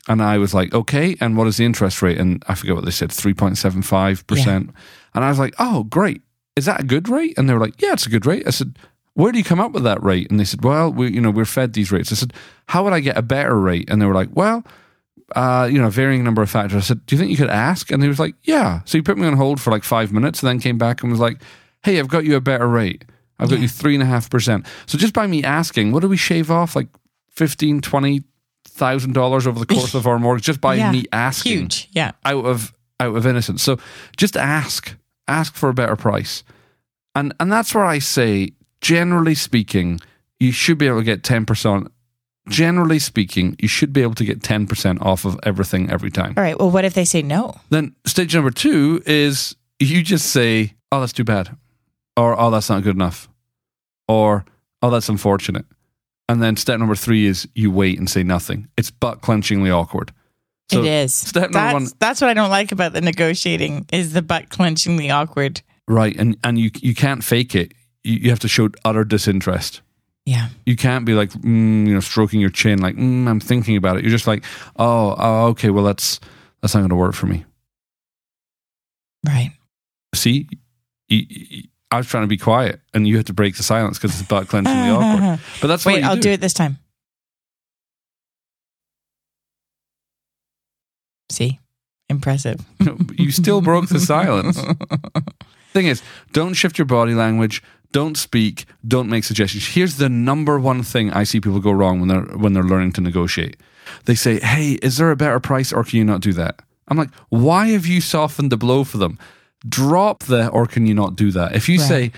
And 0.09 0.21
I 0.21 0.37
was 0.37 0.53
like, 0.53 0.73
okay, 0.73 1.15
and 1.19 1.35
what 1.37 1.47
is 1.47 1.57
the 1.57 1.65
interest 1.65 2.01
rate? 2.01 2.17
And 2.17 2.41
I 2.47 2.55
forget 2.55 2.75
what 2.75 2.85
they 2.85 2.91
said, 2.91 3.09
3.75%. 3.09 4.47
And 4.47 4.73
I 5.13 5.29
was 5.29 5.39
like, 5.39 5.53
oh, 5.59 5.83
great. 5.83 6.21
Is 6.55 6.65
that 6.65 6.79
a 6.79 6.83
good 6.83 7.09
rate? 7.09 7.33
And 7.37 7.47
they 7.49 7.53
were 7.53 7.59
like, 7.59 7.81
yeah, 7.81 7.93
it's 7.93 8.05
a 8.05 8.09
good 8.09 8.25
rate. 8.25 8.47
I 8.47 8.51
said, 8.51 8.77
where 9.17 9.31
do 9.31 9.39
you 9.39 9.43
come 9.43 9.59
up 9.59 9.71
with 9.71 9.83
that 9.83 10.01
rate? 10.03 10.29
And 10.29 10.39
they 10.39 10.43
said, 10.43 10.63
well, 10.63 10.91
we, 10.91 11.11
you 11.11 11.19
know, 11.19 11.31
we're 11.31 11.43
fed 11.45 11.73
these 11.73 11.91
rates. 11.91 12.11
I 12.11 12.15
said, 12.15 12.33
how 12.67 12.83
would 12.83 12.93
I 12.93 12.99
get 12.99 13.17
a 13.17 13.23
better 13.23 13.59
rate? 13.59 13.89
And 13.89 13.99
they 13.99 14.05
were 14.05 14.13
like, 14.13 14.29
well, 14.31 14.63
uh, 15.35 15.67
you 15.71 15.81
know, 15.81 15.89
varying 15.89 16.23
number 16.23 16.43
of 16.43 16.49
factors. 16.51 16.77
I 16.77 16.85
said, 16.85 17.03
do 17.07 17.15
you 17.15 17.19
think 17.19 17.31
you 17.31 17.37
could 17.37 17.49
ask? 17.49 17.91
And 17.91 18.03
he 18.03 18.07
was 18.07 18.19
like, 18.19 18.35
yeah. 18.43 18.81
So 18.85 18.97
he 18.97 19.01
put 19.01 19.17
me 19.17 19.25
on 19.25 19.33
hold 19.35 19.59
for 19.59 19.71
like 19.71 19.83
five 19.83 20.13
minutes 20.13 20.41
and 20.41 20.47
then 20.49 20.59
came 20.59 20.77
back 20.77 21.01
and 21.01 21.11
was 21.11 21.19
like, 21.19 21.41
hey, 21.83 21.99
I've 21.99 22.07
got 22.09 22.25
you 22.25 22.35
a 22.35 22.41
better 22.41 22.67
rate. 22.67 23.05
I've 23.39 23.49
got 23.49 23.59
you 23.59 23.67
three 23.67 23.95
and 23.95 24.03
a 24.03 24.05
half 24.05 24.29
percent. 24.29 24.65
So 24.85 24.97
just 24.99 25.13
by 25.13 25.25
me 25.27 25.43
asking, 25.43 25.91
what 25.91 26.01
do 26.01 26.07
we 26.09 26.17
shave 26.17 26.49
off? 26.51 26.75
Like 26.75 26.87
fifteen, 27.31 27.81
twenty 27.81 28.23
thousand 28.67 29.13
dollars 29.13 29.47
over 29.47 29.59
the 29.59 29.65
course 29.65 29.93
of 29.95 30.05
our 30.05 30.19
mortgage 30.19 30.45
just 30.45 30.61
by 30.61 30.75
Yeah. 30.75 30.91
me 30.91 31.05
asking 31.11 31.51
Huge. 31.61 31.89
Yeah. 31.91 32.11
out 32.23 32.45
of 32.45 32.71
out 32.99 33.15
of 33.15 33.25
innocence. 33.25 33.61
So 33.63 33.77
just 34.15 34.37
ask, 34.37 34.95
ask 35.27 35.53
for 35.55 35.69
a 35.69 35.73
better 35.73 35.95
price, 35.95 36.43
and 37.15 37.33
and 37.39 37.51
that's 37.51 37.75
where 37.75 37.85
I 37.85 37.99
say, 37.99 38.53
generally 38.87 39.35
speaking, 39.35 39.99
you 40.39 40.53
should 40.53 40.77
be 40.77 40.87
able 40.87 40.99
to 40.99 41.03
get 41.03 41.21
ten 41.23 41.45
percent. 41.45 41.91
Generally 42.47 42.99
speaking, 42.99 43.57
you 43.59 43.67
should 43.67 43.91
be 43.91 44.01
able 44.01 44.15
to 44.15 44.23
get 44.23 44.41
ten 44.41 44.65
percent 44.65 45.01
off 45.01 45.25
of 45.25 45.37
everything 45.43 45.89
every 45.89 46.09
time. 46.09 46.33
All 46.37 46.43
right. 46.43 46.57
Well, 46.57 46.71
what 46.71 46.85
if 46.85 46.93
they 46.93 47.03
say 47.03 47.21
no? 47.21 47.59
Then 47.69 47.93
stage 48.05 48.33
number 48.33 48.51
two 48.51 49.03
is 49.05 49.57
you 49.79 50.01
just 50.01 50.27
say, 50.31 50.73
"Oh, 50.89 51.01
that's 51.01 51.11
too 51.11 51.25
bad," 51.25 51.49
or 52.15 52.39
"Oh, 52.39 52.49
that's 52.49 52.69
not 52.69 52.83
good 52.83 52.95
enough," 52.95 53.27
or 54.07 54.45
"Oh, 54.81 54.89
that's 54.89 55.09
unfortunate." 55.09 55.65
And 56.29 56.41
then 56.41 56.55
step 56.55 56.79
number 56.79 56.95
three 56.95 57.25
is 57.25 57.47
you 57.55 57.69
wait 57.71 57.99
and 57.99 58.09
say 58.09 58.23
nothing. 58.23 58.69
It's 58.77 58.91
butt 58.91 59.21
clenchingly 59.21 59.69
awkward. 59.69 60.13
So 60.71 60.79
it 60.79 60.85
is. 60.85 61.13
Step 61.13 61.51
number 61.51 61.59
that's, 61.59 61.73
one, 61.73 61.87
that's 61.99 62.21
what 62.21 62.29
I 62.29 62.33
don't 62.33 62.49
like 62.49 62.71
about 62.71 62.93
the 62.93 63.01
negotiating 63.01 63.85
is 63.91 64.13
the 64.13 64.21
butt 64.21 64.47
clenchingly 64.49 65.09
awkward. 65.13 65.61
right? 65.87 66.15
And 66.17 66.37
and 66.45 66.57
you 66.57 66.71
you 66.79 66.95
can't 66.95 67.23
fake 67.23 67.55
it. 67.55 67.73
You, 68.07 68.29
have 68.29 68.39
to 68.39 68.47
show 68.47 68.69
utter 68.85 69.03
disinterest. 69.03 69.81
Yeah. 70.25 70.49
You 70.65 70.75
can't 70.75 71.05
be 71.05 71.13
like, 71.13 71.31
mm, 71.31 71.87
you 71.87 71.93
know, 71.93 71.99
stroking 71.99 72.39
your 72.39 72.49
chin, 72.49 72.79
like, 72.79 72.95
mm, 72.95 73.27
I'm 73.27 73.39
thinking 73.39 73.77
about 73.77 73.97
it. 73.97 74.03
You're 74.03 74.11
just 74.11 74.27
like, 74.27 74.43
oh, 74.77 75.15
oh 75.17 75.45
okay, 75.47 75.69
well, 75.69 75.83
that's 75.83 76.19
that's 76.61 76.73
not 76.73 76.81
going 76.81 76.89
to 76.89 76.95
work 76.95 77.13
for 77.13 77.27
me. 77.27 77.45
Right. 79.25 79.51
See, 80.15 80.47
I 81.09 81.97
was 81.97 82.07
trying 82.07 82.23
to 82.23 82.27
be 82.27 82.37
quiet, 82.37 82.81
and 82.93 83.07
you 83.07 83.17
had 83.17 83.27
to 83.27 83.33
break 83.33 83.55
the 83.55 83.63
silence 83.63 83.97
because 83.97 84.19
it's 84.19 84.27
about 84.27 84.49
butt 84.49 84.63
clenchingly 84.63 84.93
awkward. 84.93 85.39
But 85.61 85.67
that's 85.67 85.85
what 85.85 85.95
Wait, 85.95 86.03
I'll 86.03 86.17
do 86.17 86.31
it 86.31 86.41
this 86.41 86.53
time. 86.53 86.79
See? 91.29 91.59
Impressive. 92.09 92.59
you 93.17 93.31
still 93.31 93.61
broke 93.61 93.89
the 93.89 93.99
silence. 93.99 94.61
Thing 95.73 95.87
is, 95.87 96.01
don't 96.31 96.53
shift 96.53 96.77
your 96.77 96.85
body 96.85 97.13
language. 97.13 97.61
Don't 97.91 98.17
speak. 98.17 98.65
Don't 98.87 99.09
make 99.09 99.23
suggestions. 99.23 99.67
Here's 99.67 99.95
the 99.97 100.09
number 100.09 100.59
one 100.59 100.83
thing 100.83 101.11
I 101.11 101.23
see 101.23 101.39
people 101.39 101.59
go 101.59 101.71
wrong 101.71 101.99
when 101.99 102.09
they're 102.09 102.37
when 102.37 102.53
they're 102.53 102.63
learning 102.63 102.93
to 102.93 103.01
negotiate. 103.01 103.57
They 104.05 104.15
say, 104.15 104.39
"Hey, 104.39 104.73
is 104.81 104.97
there 104.97 105.11
a 105.11 105.15
better 105.15 105.39
price, 105.39 105.71
or 105.71 105.83
can 105.83 105.97
you 105.97 106.05
not 106.05 106.21
do 106.21 106.33
that?" 106.33 106.61
I'm 106.89 106.97
like, 106.97 107.09
"Why 107.29 107.67
have 107.69 107.85
you 107.87 108.01
softened 108.01 108.51
the 108.51 108.57
blow 108.57 108.83
for 108.83 108.97
them? 108.97 109.17
Drop 109.67 110.23
the, 110.23 110.47
or 110.49 110.65
can 110.67 110.85
you 110.85 110.93
not 110.93 111.15
do 111.15 111.31
that?" 111.31 111.55
If 111.55 111.67
you 111.69 111.79
Right. 111.79 111.87
say, 111.87 112.11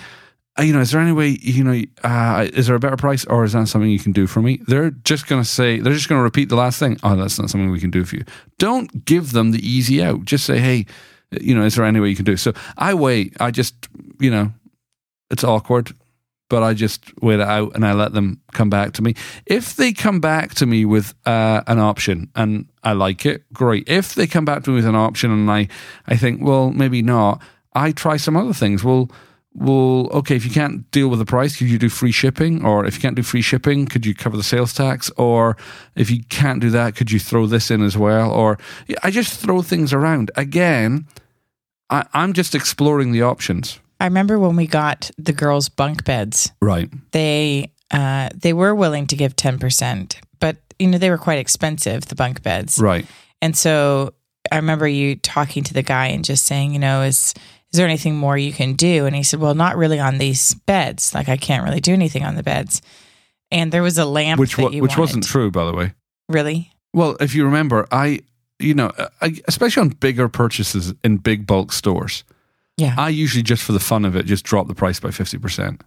uh, 0.60 0.63
you 0.63 0.73
know, 0.73 0.82
is 0.82 0.91
there 0.91 0.99
any 1.01 1.12
way, 1.13 1.38
you 1.41 1.63
know, 1.63 1.82
uh, 2.03 2.47
is 2.53 2.67
there 2.67 2.75
a 2.75 2.79
better 2.79 2.97
price 2.97 3.23
or 3.25 3.43
is 3.45 3.53
that 3.53 3.67
something 3.67 3.89
you 3.89 3.99
can 3.99 4.12
do 4.12 4.27
for 4.27 4.41
me? 4.41 4.60
They're 4.67 4.91
just 4.91 5.27
going 5.27 5.41
to 5.41 5.47
say, 5.47 5.79
they're 5.79 5.93
just 5.93 6.10
going 6.10 6.19
to 6.19 6.23
repeat 6.23 6.49
the 6.49 6.55
last 6.58 6.79
thing. 6.79 6.97
Oh, 7.03 7.15
that's 7.15 7.39
not 7.39 7.49
something 7.49 7.71
we 7.71 7.79
can 7.79 7.91
do 7.91 8.03
for 8.03 8.17
you. 8.17 8.25
Don't 8.58 9.05
give 9.05 9.32
them 9.32 9.51
the 9.51 9.65
easy 9.65 10.03
out. 10.03 10.25
Just 10.25 10.45
say, 10.45 10.60
hey, 10.60 10.86
you 11.39 11.55
know, 11.55 11.63
is 11.63 11.75
there 11.75 11.86
any 11.86 11.99
way 12.01 12.10
you 12.10 12.15
can 12.15 12.25
do? 12.25 12.36
So 12.36 12.53
I 12.77 12.93
wait. 12.93 13.38
I 13.39 13.51
just, 13.51 13.75
you 14.19 14.32
know, 14.32 14.51
it's 15.29 15.43
awkward, 15.43 15.93
but 16.49 16.63
I 16.63 16.73
just 16.73 17.03
wait 17.21 17.39
it 17.39 17.47
out 17.47 17.75
and 17.75 17.85
I 17.85 17.93
let 17.93 18.13
them 18.13 18.41
come 18.51 18.69
back 18.69 18.93
to 18.93 19.01
me. 19.01 19.15
If 19.45 19.75
they 19.75 19.93
come 19.93 20.19
back 20.19 20.55
to 20.55 20.65
me 20.65 20.85
with 20.85 21.13
uh, 21.25 21.61
an 21.67 21.79
option 21.79 22.29
and 22.35 22.67
I 22.83 22.93
like 22.93 23.25
it, 23.25 23.51
great. 23.53 23.87
If 23.87 24.15
they 24.15 24.27
come 24.27 24.45
back 24.45 24.63
to 24.63 24.71
me 24.71 24.77
with 24.77 24.87
an 24.87 24.95
option 24.95 25.31
and 25.31 25.49
I, 25.49 25.67
I 26.07 26.15
think, 26.15 26.41
well, 26.41 26.71
maybe 26.71 27.01
not, 27.01 27.41
I 27.73 27.91
try 27.91 28.17
some 28.17 28.35
other 28.35 28.53
things. 28.53 28.83
Well, 28.83 29.11
well, 29.53 30.07
okay, 30.11 30.35
if 30.35 30.45
you 30.45 30.51
can't 30.51 30.89
deal 30.91 31.07
with 31.09 31.19
the 31.19 31.25
price, 31.25 31.57
could 31.57 31.69
you 31.69 31.79
do 31.79 31.89
free 31.89 32.11
shipping? 32.11 32.63
Or 32.63 32.85
if 32.85 32.95
you 32.95 33.01
can't 33.01 33.15
do 33.15 33.23
free 33.23 33.41
shipping, 33.41 33.87
could 33.87 34.05
you 34.05 34.15
cover 34.15 34.37
the 34.37 34.43
sales 34.43 34.73
tax? 34.73 35.09
Or 35.17 35.57
if 35.95 36.09
you 36.09 36.23
can't 36.29 36.61
do 36.61 36.69
that, 36.69 36.95
could 36.95 37.11
you 37.11 37.19
throw 37.19 37.45
this 37.45 37.71
in 37.71 37.81
as 37.83 37.97
well? 37.97 38.31
Or 38.31 38.57
I 39.03 39.11
just 39.11 39.39
throw 39.39 39.61
things 39.61 39.91
around. 39.91 40.31
Again, 40.35 41.07
I, 41.89 42.05
I'm 42.13 42.33
just 42.33 42.55
exploring 42.55 43.11
the 43.11 43.23
options. 43.23 43.79
I 43.99 44.05
remember 44.05 44.39
when 44.39 44.55
we 44.55 44.67
got 44.67 45.12
the 45.17 45.33
girls' 45.33 45.69
bunk 45.69 46.05
beds. 46.05 46.51
Right. 46.62 46.89
They 47.12 47.71
uh, 47.91 48.29
they 48.35 48.53
were 48.53 48.73
willing 48.75 49.07
to 49.07 49.15
give 49.15 49.35
ten 49.35 49.59
percent, 49.59 50.19
but 50.39 50.57
you 50.77 50.88
know 50.88 50.97
they 50.97 51.09
were 51.09 51.17
quite 51.17 51.39
expensive, 51.39 52.05
the 52.05 52.15
bunk 52.15 52.41
beds. 52.43 52.79
Right. 52.79 53.05
And 53.41 53.55
so 53.57 54.13
I 54.51 54.55
remember 54.57 54.88
you 54.88 55.15
talking 55.15 55.63
to 55.65 55.73
the 55.73 55.81
guy 55.83 56.07
and 56.07 56.23
just 56.23 56.45
saying, 56.45 56.73
you 56.73 56.79
know, 56.79 57.01
is 57.01 57.33
is 57.71 57.77
there 57.77 57.85
anything 57.88 58.15
more 58.15 58.38
you 58.38 58.51
can 58.53 58.73
do? 58.73 59.05
And 59.05 59.15
he 59.15 59.21
said, 59.23 59.39
well, 59.39 59.53
not 59.53 59.77
really 59.77 59.99
on 59.99 60.17
these 60.17 60.53
beds. 60.55 61.13
Like 61.13 61.29
I 61.29 61.38
can't 61.38 61.63
really 61.63 61.79
do 61.81 61.93
anything 61.93 62.23
on 62.23 62.35
the 62.35 62.43
beds. 62.43 62.81
And 63.51 63.71
there 63.71 63.83
was 63.83 63.97
a 63.97 64.05
lamp 64.05 64.39
Which 64.39 64.55
that 64.55 64.62
wa- 64.63 64.69
which 64.69 64.81
wanted. 64.91 64.99
wasn't 64.99 65.23
true, 65.25 65.51
by 65.51 65.65
the 65.65 65.73
way. 65.73 65.93
really. 66.27 66.71
Well, 66.93 67.15
if 67.19 67.35
you 67.35 67.45
remember, 67.45 67.88
I, 67.91 68.21
you 68.59 68.73
know, 68.73 68.91
I, 69.21 69.35
especially 69.47 69.81
on 69.81 69.89
bigger 69.89 70.27
purchases 70.29 70.93
in 71.03 71.17
big 71.17 71.45
bulk 71.45 71.71
stores, 71.71 72.23
Yeah. 72.79 72.95
I 72.97 73.09
usually 73.09 73.43
just 73.43 73.63
for 73.63 73.71
the 73.73 73.79
fun 73.79 74.05
of 74.05 74.15
it 74.15 74.25
just 74.25 74.45
drop 74.45 74.67
the 74.67 74.75
price 74.75 74.99
by 74.99 75.11
fifty 75.11 75.37
percent. 75.37 75.81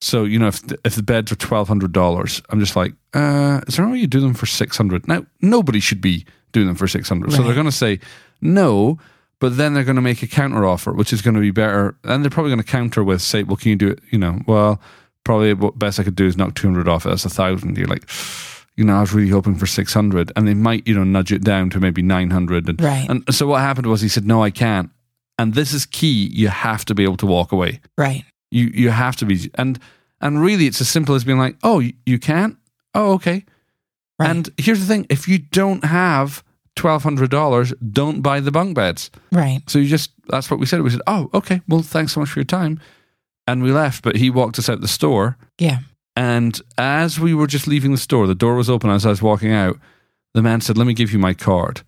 So 0.00 0.24
you 0.24 0.38
know, 0.38 0.46
if 0.48 0.64
the, 0.66 0.78
if 0.84 0.94
the 0.94 1.02
beds 1.02 1.32
are 1.32 1.36
twelve 1.36 1.68
hundred 1.68 1.92
dollars, 1.92 2.40
I'm 2.50 2.60
just 2.60 2.76
like, 2.76 2.92
uh, 3.14 3.60
is 3.66 3.76
there 3.76 3.84
any 3.84 3.94
way 3.94 3.98
you 3.98 4.06
do 4.06 4.20
them 4.20 4.34
for 4.34 4.46
six 4.46 4.76
hundred? 4.76 5.08
Now, 5.08 5.26
nobody 5.40 5.80
should 5.80 6.00
be 6.00 6.24
doing 6.52 6.66
them 6.68 6.76
for 6.76 6.86
six 6.86 7.08
hundred, 7.08 7.32
so 7.32 7.42
they're 7.42 7.54
going 7.54 7.66
to 7.66 7.72
say 7.72 7.98
no, 8.40 8.98
but 9.40 9.56
then 9.56 9.74
they're 9.74 9.84
going 9.84 9.96
to 9.96 10.02
make 10.02 10.22
a 10.22 10.28
counter 10.28 10.64
offer, 10.64 10.92
which 10.92 11.12
is 11.12 11.20
going 11.20 11.34
to 11.34 11.40
be 11.40 11.50
better, 11.50 11.96
and 12.04 12.22
they're 12.22 12.30
probably 12.30 12.50
going 12.50 12.62
to 12.62 12.70
counter 12.70 13.02
with 13.02 13.20
say, 13.22 13.42
well, 13.42 13.56
can 13.56 13.70
you 13.70 13.76
do 13.76 13.88
it? 13.88 13.98
You 14.10 14.18
know, 14.18 14.38
well, 14.46 14.80
probably 15.24 15.52
what 15.54 15.78
best 15.78 15.98
I 15.98 16.04
could 16.04 16.14
do 16.16 16.26
is 16.26 16.36
knock 16.36 16.54
two 16.54 16.68
hundred 16.68 16.86
off 16.88 17.04
it. 17.04 17.08
That's 17.08 17.24
a 17.24 17.30
thousand. 17.30 17.76
You're 17.76 17.88
like. 17.88 18.08
You 18.76 18.84
know, 18.84 18.96
I 18.96 19.00
was 19.00 19.12
really 19.12 19.30
hoping 19.30 19.56
for 19.56 19.66
600 19.66 20.30
and 20.36 20.46
they 20.46 20.54
might, 20.54 20.86
you 20.86 20.94
know, 20.94 21.02
nudge 21.02 21.32
it 21.32 21.42
down 21.42 21.68
to 21.70 21.80
maybe 21.80 22.00
900. 22.00 22.68
And, 22.68 22.80
Right. 22.80 23.10
and 23.10 23.24
so 23.34 23.44
what 23.48 23.60
happened 23.60 23.88
was 23.88 24.00
he 24.00 24.08
said, 24.08 24.24
no, 24.24 24.40
I 24.44 24.50
can't. 24.52 24.90
And 25.38 25.54
this 25.54 25.72
is 25.72 25.86
key. 25.86 26.28
You 26.32 26.48
have 26.48 26.84
to 26.86 26.94
be 26.94 27.04
able 27.04 27.16
to 27.18 27.26
walk 27.26 27.52
away. 27.52 27.80
Right. 27.96 28.24
You 28.50 28.66
you 28.74 28.90
have 28.90 29.16
to 29.16 29.24
be 29.26 29.50
and 29.54 29.78
and 30.20 30.42
really 30.42 30.66
it's 30.66 30.80
as 30.80 30.88
simple 30.88 31.14
as 31.14 31.22
being 31.24 31.38
like, 31.38 31.56
"Oh, 31.62 31.78
you, 31.78 32.18
can't? 32.18 32.56
Oh, 32.94 33.12
okay." 33.12 33.44
Right. 34.18 34.30
And 34.30 34.48
here's 34.58 34.80
the 34.80 34.86
thing, 34.86 35.06
if 35.10 35.28
you 35.28 35.38
don't 35.38 35.84
have 35.84 36.42
$1200, 36.74 37.72
don't 37.92 38.20
buy 38.22 38.40
the 38.40 38.50
bunk 38.50 38.74
beds. 38.74 39.10
Right. 39.30 39.60
So 39.68 39.78
you 39.78 39.86
just 39.88 40.10
that's 40.28 40.50
what 40.50 40.58
we 40.60 40.66
said. 40.66 40.82
We 40.82 40.90
said, 40.90 41.02
"Oh, 41.06 41.30
okay. 41.34 41.60
Well, 41.68 41.82
thanks 41.82 42.12
so 42.12 42.20
much 42.20 42.30
for 42.30 42.40
your 42.40 42.44
time." 42.44 42.80
And 43.46 43.62
we 43.62 43.72
left, 43.72 44.02
but 44.02 44.16
he 44.16 44.28
walked 44.30 44.58
us 44.58 44.68
out 44.68 44.80
the 44.82 44.88
store 44.88 45.38
Yeah. 45.58 45.78
and 46.16 46.60
as 46.76 47.18
we 47.18 47.32
were 47.32 47.46
just 47.46 47.66
leaving 47.66 47.92
the 47.92 47.96
store, 47.98 48.26
the 48.26 48.34
door 48.34 48.56
was 48.56 48.68
open 48.68 48.90
as 48.90 49.06
I 49.06 49.08
was 49.10 49.22
walking 49.22 49.52
out. 49.52 49.78
The 50.34 50.42
man 50.42 50.60
said, 50.60 50.76
Let 50.76 50.86
me 50.86 50.92
give 50.92 51.12
you 51.14 51.18
my 51.18 51.32
card. 51.32 51.80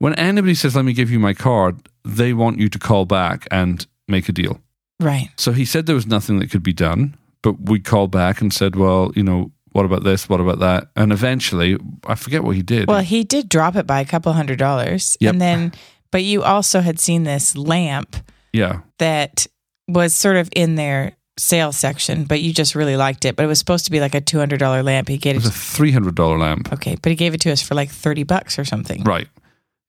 When 0.00 0.14
anybody 0.16 0.54
says, 0.54 0.76
Let 0.76 0.84
me 0.84 0.92
give 0.92 1.10
you 1.10 1.18
my 1.18 1.32
card, 1.32 1.76
they 2.08 2.32
want 2.32 2.58
you 2.58 2.68
to 2.68 2.78
call 2.78 3.04
back 3.04 3.46
and 3.50 3.86
make 4.06 4.28
a 4.28 4.32
deal. 4.32 4.60
Right. 5.00 5.28
So 5.36 5.52
he 5.52 5.64
said 5.64 5.86
there 5.86 5.94
was 5.94 6.06
nothing 6.06 6.38
that 6.40 6.50
could 6.50 6.62
be 6.62 6.72
done, 6.72 7.16
but 7.42 7.60
we 7.68 7.78
called 7.78 8.10
back 8.10 8.40
and 8.40 8.52
said, 8.52 8.74
Well, 8.76 9.12
you 9.14 9.22
know, 9.22 9.52
what 9.72 9.84
about 9.84 10.02
this? 10.02 10.28
What 10.28 10.40
about 10.40 10.58
that? 10.60 10.88
And 10.96 11.12
eventually, 11.12 11.78
I 12.06 12.14
forget 12.14 12.42
what 12.42 12.56
he 12.56 12.62
did. 12.62 12.88
Well, 12.88 13.00
he 13.00 13.22
did 13.22 13.48
drop 13.48 13.76
it 13.76 13.86
by 13.86 14.00
a 14.00 14.04
couple 14.04 14.32
hundred 14.32 14.58
dollars. 14.58 15.16
Yep. 15.20 15.32
And 15.32 15.40
then, 15.40 15.72
but 16.10 16.24
you 16.24 16.42
also 16.42 16.80
had 16.80 16.98
seen 16.98 17.24
this 17.24 17.56
lamp 17.56 18.16
yeah. 18.52 18.80
that 18.98 19.46
was 19.86 20.14
sort 20.14 20.36
of 20.36 20.48
in 20.56 20.74
their 20.74 21.16
sales 21.38 21.76
section, 21.76 22.24
but 22.24 22.40
you 22.40 22.52
just 22.52 22.74
really 22.74 22.96
liked 22.96 23.24
it. 23.24 23.36
But 23.36 23.44
it 23.44 23.46
was 23.46 23.58
supposed 23.60 23.84
to 23.84 23.90
be 23.92 24.00
like 24.00 24.14
a 24.14 24.20
two 24.20 24.38
hundred 24.38 24.58
dollar 24.58 24.82
lamp. 24.82 25.08
He 25.08 25.18
gave 25.18 25.36
It 25.36 25.40
gave 25.40 25.44
was 25.44 25.78
it, 25.78 25.78
a 25.78 25.82
$300 25.82 26.38
lamp. 26.40 26.72
okay, 26.72 26.96
but 27.00 27.10
he 27.10 27.16
gave 27.16 27.34
it 27.34 27.40
to 27.42 27.52
us 27.52 27.62
for 27.62 27.74
like 27.76 27.90
thirty 27.90 28.24
bucks 28.24 28.58
or 28.58 28.64
something. 28.64 29.04
Right. 29.04 29.28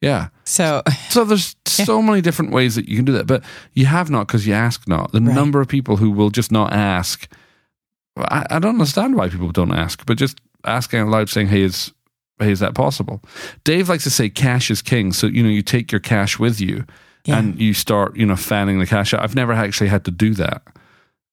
Yeah. 0.02 0.30
So 0.46 0.82
So 1.10 1.26
there's 1.26 1.56
so 1.68 2.02
many 2.02 2.22
different 2.22 2.52
ways 2.52 2.76
that 2.76 2.88
you 2.88 2.96
can 2.96 3.06
do 3.06 3.12
that, 3.14 3.28
but 3.28 3.44
you 3.74 3.86
have 3.86 4.10
not 4.10 4.28
because 4.28 4.48
you 4.48 4.54
ask 4.54 4.88
not. 4.88 5.12
The 5.12 5.20
Right. 5.22 5.36
number 5.36 5.60
of 5.62 5.68
people 5.68 5.98
who 5.98 6.10
will 6.12 6.30
just 6.30 6.52
not 6.52 6.72
ask, 6.74 7.28
I, 8.18 8.46
I 8.50 8.60
don't 8.60 8.76
understand 8.76 9.16
why 9.16 9.30
people 9.30 9.52
don't 9.52 9.74
ask, 9.74 10.06
but 10.06 10.18
just 10.18 10.40
asking 10.66 11.00
out 11.02 11.10
loud, 11.10 11.30
saying, 11.30 11.48
"Hey, 11.48 11.62
is 11.62 11.92
hey, 12.40 12.52
is 12.52 12.60
that 12.60 12.76
possible?" 12.76 13.22
Dave 13.64 13.90
likes 13.90 14.04
to 14.06 14.10
say, 14.10 14.30
"Cash 14.30 14.72
is 14.72 14.82
king." 14.82 15.12
So 15.14 15.28
you 15.28 15.44
know, 15.44 15.50
you 15.50 15.62
take 15.62 15.92
your 15.92 16.02
cash 16.02 16.40
with 16.40 16.60
you, 16.62 16.86
Yeah. 17.26 17.38
and 17.40 17.60
you 17.60 17.74
start, 17.74 18.16
you 18.18 18.26
know, 18.26 18.36
fanning 18.38 18.80
the 18.80 18.86
cash 18.88 19.14
out. 19.14 19.22
I've 19.24 19.36
never 19.36 19.54
actually 19.54 19.90
had 19.90 20.04
to 20.06 20.12
do 20.12 20.34
that, 20.36 20.62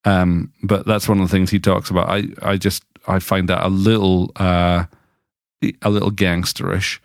um, 0.05 0.53
but 0.63 0.87
that's 0.87 1.09
one 1.09 1.21
of 1.21 1.29
the 1.29 1.33
things 1.37 1.51
he 1.51 1.59
talks 1.61 1.91
about. 1.91 2.09
I 2.09 2.25
I 2.43 2.57
just 2.57 2.83
I 3.09 3.19
find 3.21 3.49
that 3.49 3.65
a 3.65 3.69
little 3.69 4.31
uh, 4.37 4.85
a 5.83 5.91
little 5.91 6.11
gangsterish. 6.13 6.99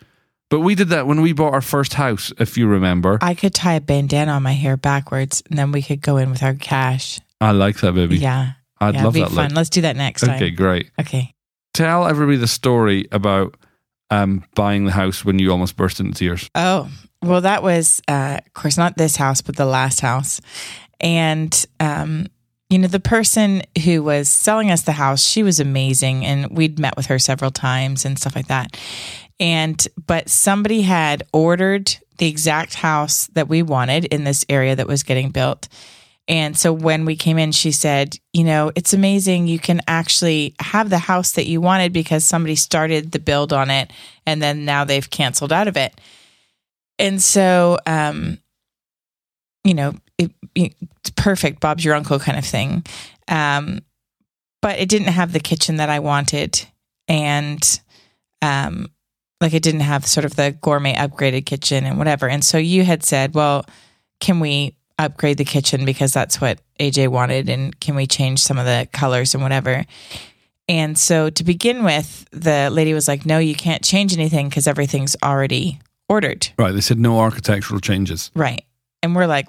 But 0.51 0.59
we 0.59 0.75
did 0.75 0.89
that 0.89 1.07
when 1.07 1.21
we 1.21 1.31
bought 1.31 1.53
our 1.53 1.61
first 1.61 1.93
house, 1.93 2.33
if 2.37 2.57
you 2.57 2.67
remember. 2.67 3.17
I 3.21 3.35
could 3.35 3.55
tie 3.55 3.75
a 3.75 3.81
bandana 3.81 4.33
on 4.33 4.43
my 4.43 4.51
hair 4.51 4.75
backwards, 4.75 5.41
and 5.49 5.57
then 5.57 5.71
we 5.71 5.81
could 5.81 6.01
go 6.01 6.17
in 6.17 6.29
with 6.29 6.43
our 6.43 6.53
cash. 6.55 7.21
I 7.39 7.51
like 7.51 7.77
that, 7.79 7.93
baby. 7.93 8.17
Yeah, 8.17 8.51
I'd 8.79 8.95
yeah, 8.95 9.03
love 9.05 9.15
it'd 9.15 9.29
be 9.29 9.29
that. 9.29 9.35
fun. 9.35 9.47
Look. 9.47 9.55
Let's 9.55 9.69
do 9.69 9.81
that 9.81 9.95
next 9.95 10.21
time. 10.21 10.35
Okay, 10.35 10.51
great. 10.51 10.91
Okay. 10.99 11.33
Tell 11.73 12.05
everybody 12.05 12.37
the 12.37 12.49
story 12.49 13.07
about 13.13 13.55
um, 14.09 14.43
buying 14.53 14.83
the 14.83 14.91
house 14.91 15.23
when 15.23 15.39
you 15.39 15.51
almost 15.51 15.77
burst 15.77 16.01
into 16.01 16.13
tears. 16.13 16.49
Oh, 16.53 16.91
well, 17.23 17.39
that 17.41 17.63
was, 17.63 18.01
uh, 18.09 18.39
of 18.45 18.53
course, 18.53 18.77
not 18.77 18.97
this 18.97 19.15
house, 19.15 19.41
but 19.41 19.55
the 19.55 19.65
last 19.65 20.01
house. 20.01 20.41
And, 20.99 21.65
um, 21.79 22.27
you 22.69 22.77
know, 22.77 22.87
the 22.87 22.99
person 22.99 23.61
who 23.85 24.03
was 24.03 24.27
selling 24.27 24.69
us 24.69 24.81
the 24.81 24.91
house, 24.91 25.23
she 25.25 25.43
was 25.43 25.61
amazing. 25.61 26.25
And 26.25 26.49
we'd 26.57 26.77
met 26.77 26.97
with 26.97 27.05
her 27.05 27.19
several 27.19 27.51
times 27.51 28.03
and 28.03 28.19
stuff 28.19 28.35
like 28.35 28.47
that. 28.47 28.77
And, 29.41 29.85
but 30.05 30.29
somebody 30.29 30.83
had 30.83 31.23
ordered 31.33 31.93
the 32.19 32.27
exact 32.27 32.75
house 32.75 33.25
that 33.33 33.49
we 33.49 33.63
wanted 33.63 34.05
in 34.05 34.23
this 34.23 34.45
area 34.47 34.75
that 34.75 34.87
was 34.87 35.01
getting 35.01 35.31
built. 35.31 35.67
And 36.27 36.55
so 36.55 36.71
when 36.71 37.03
we 37.03 37.15
came 37.15 37.39
in, 37.39 37.51
she 37.51 37.71
said, 37.71 38.15
You 38.31 38.43
know, 38.43 38.71
it's 38.75 38.93
amazing. 38.93 39.47
You 39.47 39.57
can 39.57 39.81
actually 39.87 40.53
have 40.59 40.91
the 40.91 40.99
house 40.99 41.31
that 41.31 41.47
you 41.47 41.59
wanted 41.59 41.91
because 41.91 42.23
somebody 42.23 42.55
started 42.55 43.11
the 43.11 43.19
build 43.19 43.51
on 43.51 43.71
it 43.71 43.91
and 44.27 44.41
then 44.41 44.63
now 44.63 44.85
they've 44.85 45.09
canceled 45.09 45.51
out 45.51 45.67
of 45.67 45.75
it. 45.75 45.99
And 46.99 47.19
so, 47.19 47.79
um, 47.87 48.37
you 49.63 49.73
know, 49.73 49.95
it, 50.19 50.31
it's 50.53 51.09
perfect, 51.15 51.59
Bob's 51.59 51.83
your 51.83 51.95
uncle 51.95 52.19
kind 52.19 52.37
of 52.37 52.45
thing. 52.45 52.85
Um, 53.27 53.79
but 54.61 54.77
it 54.77 54.87
didn't 54.87 55.07
have 55.07 55.33
the 55.33 55.39
kitchen 55.39 55.77
that 55.77 55.89
I 55.89 55.99
wanted. 55.99 56.63
And, 57.07 57.81
um, 58.43 58.87
like 59.41 59.53
it 59.53 59.63
didn't 59.63 59.81
have 59.81 60.05
sort 60.05 60.23
of 60.23 60.35
the 60.35 60.51
gourmet 60.61 60.95
upgraded 60.95 61.45
kitchen 61.45 61.85
and 61.85 61.97
whatever. 61.97 62.29
And 62.29 62.45
so 62.45 62.57
you 62.57 62.83
had 62.83 63.03
said, 63.03 63.33
well, 63.33 63.65
can 64.19 64.39
we 64.39 64.75
upgrade 64.99 65.37
the 65.37 65.45
kitchen 65.45 65.83
because 65.83 66.13
that's 66.13 66.39
what 66.39 66.59
AJ 66.79 67.07
wanted? 67.07 67.49
And 67.49 67.77
can 67.79 67.95
we 67.95 68.05
change 68.05 68.39
some 68.39 68.59
of 68.59 68.65
the 68.65 68.87
colors 68.93 69.33
and 69.33 69.41
whatever? 69.41 69.83
And 70.69 70.97
so 70.97 71.29
to 71.31 71.43
begin 71.43 71.83
with, 71.83 72.25
the 72.31 72.69
lady 72.71 72.93
was 72.93 73.07
like, 73.07 73.25
no, 73.25 73.39
you 73.39 73.55
can't 73.55 73.83
change 73.83 74.13
anything 74.13 74.47
because 74.47 74.67
everything's 74.67 75.15
already 75.23 75.79
ordered. 76.07 76.49
Right. 76.57 76.71
They 76.71 76.81
said 76.81 76.99
no 76.99 77.19
architectural 77.19 77.79
changes. 77.79 78.31
Right. 78.35 78.63
And 79.01 79.15
we're 79.15 79.25
like, 79.25 79.47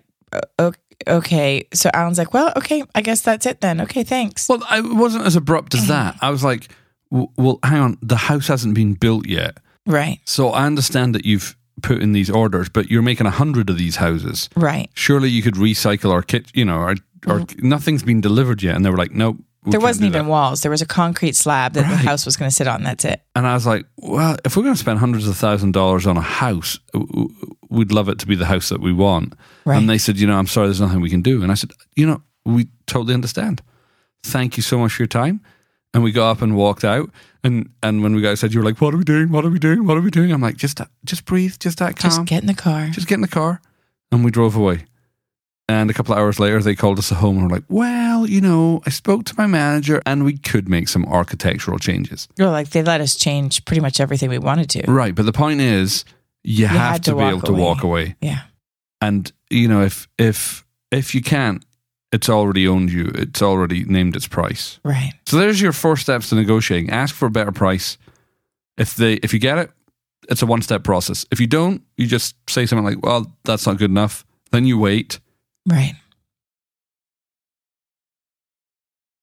"O- 0.59 0.73
okay. 1.07 1.69
So 1.75 1.91
Alan's 1.93 2.17
like, 2.17 2.33
well, 2.33 2.53
okay, 2.57 2.83
I 2.95 3.03
guess 3.03 3.21
that's 3.21 3.45
it 3.45 3.61
then. 3.61 3.81
Okay, 3.83 4.05
thanks. 4.05 4.49
Well, 4.49 4.63
I 4.71 4.81
wasn't 4.81 5.27
as 5.27 5.37
abrupt 5.37 5.75
as 5.75 5.87
that. 5.89 6.17
I 6.23 6.31
was 6.31 6.43
like, 6.43 6.69
w- 7.11 7.29
well, 7.37 7.59
hang 7.63 7.81
on. 7.81 7.99
The 8.01 8.17
house 8.17 8.49
hasn't 8.49 8.75
been 8.75 8.95
built 8.95 9.27
yet. 9.29 9.59
Right. 9.87 10.21
So 10.25 10.51
I 10.51 10.67
understand 10.67 11.15
that 11.15 11.25
you've 11.25 11.57
put 11.83 12.03
in 12.03 12.13
these 12.13 12.31
orders, 12.31 12.69
but 12.69 12.91
you're 12.91 13.03
making 13.03 13.27
a 13.27 13.31
hundred 13.31 13.71
of 13.71 13.79
these 13.79 13.97
houses. 13.97 14.49
Right. 14.57 14.91
Surely 14.95 15.29
you 15.29 15.43
could 15.43 15.55
recycle 15.55 16.13
our 16.13 16.23
kit, 16.23 16.51
you 16.55 16.65
know, 16.65 16.79
or, 16.79 16.91
or 17.27 17.41
mm-hmm. 17.41 17.69
nothing's 17.69 18.03
been 18.03 18.21
delivered 18.21 18.63
yet. 18.63 18.77
And 18.77 18.85
they 18.85 18.91
were 18.91 18.97
like, 18.97 19.13
nope. 19.13 19.37
we. 19.65 19.73
There 19.73 19.81
wasn't 19.81 20.07
even 20.07 20.25
that. 20.25 20.31
walls. 20.31 20.63
There 20.63 20.71
was 20.71 20.83
a 20.83 20.87
concrete 20.87 21.35
slab 21.35 21.73
that 21.75 21.89
the 21.89 21.97
house 21.97 22.25
was 22.25 22.37
going 22.37 22.51
to 22.51 22.55
sit 22.55 22.69
on. 22.69 22.83
That's 22.83 23.05
it. 23.05 23.23
And 23.35 23.47
I 23.47 23.55
was 23.55 23.67
like, 23.67 23.87
well, 23.97 24.37
if 24.45 24.57
we're 24.57 24.63
going 24.63 24.75
to 24.75 24.81
spend 24.81 24.99
hundreds 24.99 25.27
of 25.27 25.37
thousand 25.37 25.73
dollars 25.73 26.07
on 26.07 26.17
a 26.17 26.23
house, 26.23 26.79
we'd 27.69 27.93
love 27.93 28.09
it 28.09 28.19
to 28.21 28.27
be 28.27 28.37
the 28.37 28.47
house 28.47 28.69
that 28.69 28.81
we 28.81 28.93
want. 28.93 29.35
Right. 29.65 29.79
And 29.79 29.89
they 29.89 29.99
said, 29.99 30.19
you 30.19 30.27
know, 30.27 30.37
I'm 30.37 30.47
sorry, 30.47 30.69
there's 30.69 30.81
nothing 30.81 31.01
we 31.01 31.11
can 31.11 31.23
do. 31.23 31.43
And 31.43 31.51
I 31.51 31.55
said, 31.55 31.73
you 31.97 32.07
know, 32.07 32.23
we 32.45 32.69
totally 32.87 33.15
understand. 33.15 33.63
Thank 34.25 34.57
you 34.57 34.63
so 34.63 34.79
much 34.79 34.93
for 34.93 35.03
your 35.03 35.09
time. 35.09 35.41
And 35.95 36.03
we 36.03 36.11
got 36.13 36.31
up 36.31 36.43
and 36.43 36.57
walked 36.57 36.85
out. 36.85 37.11
And 37.45 37.71
and 37.83 38.03
when 38.03 38.15
we 38.15 38.23
got 38.23 38.39
said, 38.39 38.55
you 38.55 38.61
were 38.61 38.65
like, 38.65 38.81
"What 38.81 38.95
are 38.95 38.97
we 38.97 39.05
doing? 39.05 39.31
What 39.31 39.45
are 39.45 39.51
we 39.51 39.59
doing? 39.59 39.87
What 39.87 39.97
are 39.97 40.01
we 40.01 40.11
doing?" 40.11 40.33
I'm 40.33 40.41
like, 40.41 40.57
"Just 40.57 40.81
just 41.05 41.25
breathe, 41.25 41.57
just 41.59 41.83
act 41.83 41.99
calm, 41.99 42.11
Just 42.11 42.25
get 42.27 42.41
in 42.43 42.47
the 42.47 42.55
car. 42.55 42.89
just 42.89 43.09
get 43.09 43.17
in 43.17 43.21
the 43.21 43.29
car." 43.29 43.61
And 44.11 44.25
we 44.25 44.31
drove 44.31 44.57
away. 44.57 44.85
And 45.69 45.91
a 45.91 45.95
couple 45.95 46.13
of 46.13 46.19
hours 46.19 46.39
later, 46.39 46.61
they 46.61 46.75
called 46.75 46.99
us 46.99 47.11
at 47.13 47.19
home 47.19 47.39
and 47.39 47.51
were 47.51 47.57
like, 47.57 47.65
"Well, 47.69 48.27
you 48.29 48.41
know, 48.41 48.81
I 48.87 48.91
spoke 48.91 49.25
to 49.25 49.35
my 49.37 49.47
manager, 49.47 50.03
and 50.07 50.25
we 50.25 50.37
could 50.39 50.69
make 50.69 50.89
some 50.89 51.05
architectural 51.07 51.79
changes." 51.79 52.29
Well, 52.39 52.51
like 52.53 52.71
they 52.71 52.83
let 52.83 53.01
us 53.01 53.15
change 53.17 53.65
pretty 53.65 53.81
much 53.81 54.01
everything 54.01 54.31
we 54.31 54.39
wanted 54.39 54.71
to. 54.71 54.91
Right, 54.91 55.15
but 55.15 55.25
the 55.27 55.33
point 55.33 55.61
is, 55.61 56.05
you, 56.45 56.67
have 56.67 57.01
to, 57.03 57.11
to 57.13 57.17
be 57.17 57.23
able 57.25 57.43
to 57.43 57.53
walk 57.53 57.83
away. 57.83 58.17
Yeah. 58.21 58.43
And 59.01 59.31
you 59.51 59.69
know, 59.69 59.83
if 59.83 60.09
if 60.19 60.65
if 60.91 61.15
you 61.15 61.23
can't, 61.23 61.65
it's 62.13 62.29
already 62.29 62.69
owned 62.69 62.91
you. 62.93 63.11
It's 63.15 63.41
already 63.43 63.85
named 63.85 64.15
its 64.17 64.29
price. 64.29 64.79
Right. 64.85 65.13
So 65.27 65.39
there's 65.39 65.61
your 65.61 65.73
four 65.73 65.97
steps 65.97 66.29
to 66.29 66.35
negotiating. 66.35 66.91
Ask 66.91 67.15
for 67.15 67.27
a 67.27 67.31
better 67.31 67.53
price. 67.53 67.97
If 68.77 68.95
they 68.97 69.15
if 69.15 69.33
you 69.33 69.39
get 69.39 69.59
it, 69.59 69.71
it's 70.29 70.43
a 70.43 70.47
one 70.47 70.63
step 70.63 70.85
process. 70.85 71.25
If 71.31 71.41
you 71.41 71.47
don't, 71.47 71.83
you 71.97 72.07
just 72.07 72.35
say 72.49 72.67
something 72.67 72.85
like, 72.85 73.03
"Well, 73.05 73.33
that's 73.45 73.67
not 73.67 73.79
good 73.79 73.91
enough." 73.91 74.25
Then 74.51 74.67
you 74.67 74.79
wait, 74.79 75.19
Right. 75.67 75.95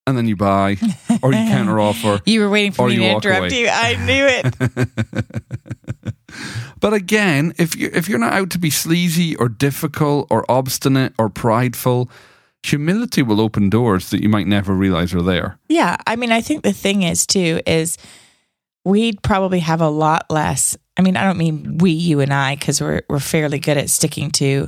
and 0.07 0.17
then 0.17 0.27
you 0.27 0.35
buy, 0.35 0.77
or 1.21 1.31
you 1.31 1.37
counter 1.47 1.79
offer. 1.79 2.19
You 2.25 2.41
were 2.41 2.49
waiting 2.49 2.71
for 2.71 2.87
me 2.89 2.95
to 2.97 3.03
interrupt 3.03 3.51
away. 3.51 3.61
you. 3.61 3.69
I 3.69 3.95
knew 4.05 4.25
it. 4.27 6.13
but 6.79 6.93
again, 6.93 7.53
if 7.57 7.75
you 7.75 7.89
if 7.93 8.09
you're 8.09 8.17
not 8.19 8.33
out 8.33 8.49
to 8.51 8.59
be 8.59 8.69
sleazy 8.71 9.35
or 9.35 9.49
difficult 9.49 10.27
or 10.31 10.45
obstinate 10.49 11.13
or 11.19 11.29
prideful, 11.29 12.09
humility 12.63 13.21
will 13.21 13.39
open 13.39 13.69
doors 13.69 14.09
that 14.09 14.21
you 14.21 14.29
might 14.29 14.47
never 14.47 14.73
realize 14.73 15.13
are 15.13 15.21
there. 15.21 15.57
Yeah. 15.69 15.97
I 16.05 16.15
mean, 16.15 16.31
I 16.31 16.41
think 16.41 16.63
the 16.63 16.73
thing 16.73 17.03
is, 17.03 17.25
too, 17.25 17.61
is 17.65 17.97
we'd 18.83 19.21
probably 19.21 19.59
have 19.59 19.81
a 19.81 19.89
lot 19.89 20.25
less. 20.29 20.77
I 20.97 21.01
mean, 21.01 21.15
I 21.15 21.23
don't 21.23 21.37
mean 21.37 21.77
we, 21.77 21.91
you 21.91 22.19
and 22.19 22.33
I, 22.33 22.55
because 22.55 22.81
we're, 22.81 23.01
we're 23.09 23.19
fairly 23.19 23.59
good 23.59 23.77
at 23.77 23.89
sticking 23.89 24.31
to, 24.31 24.67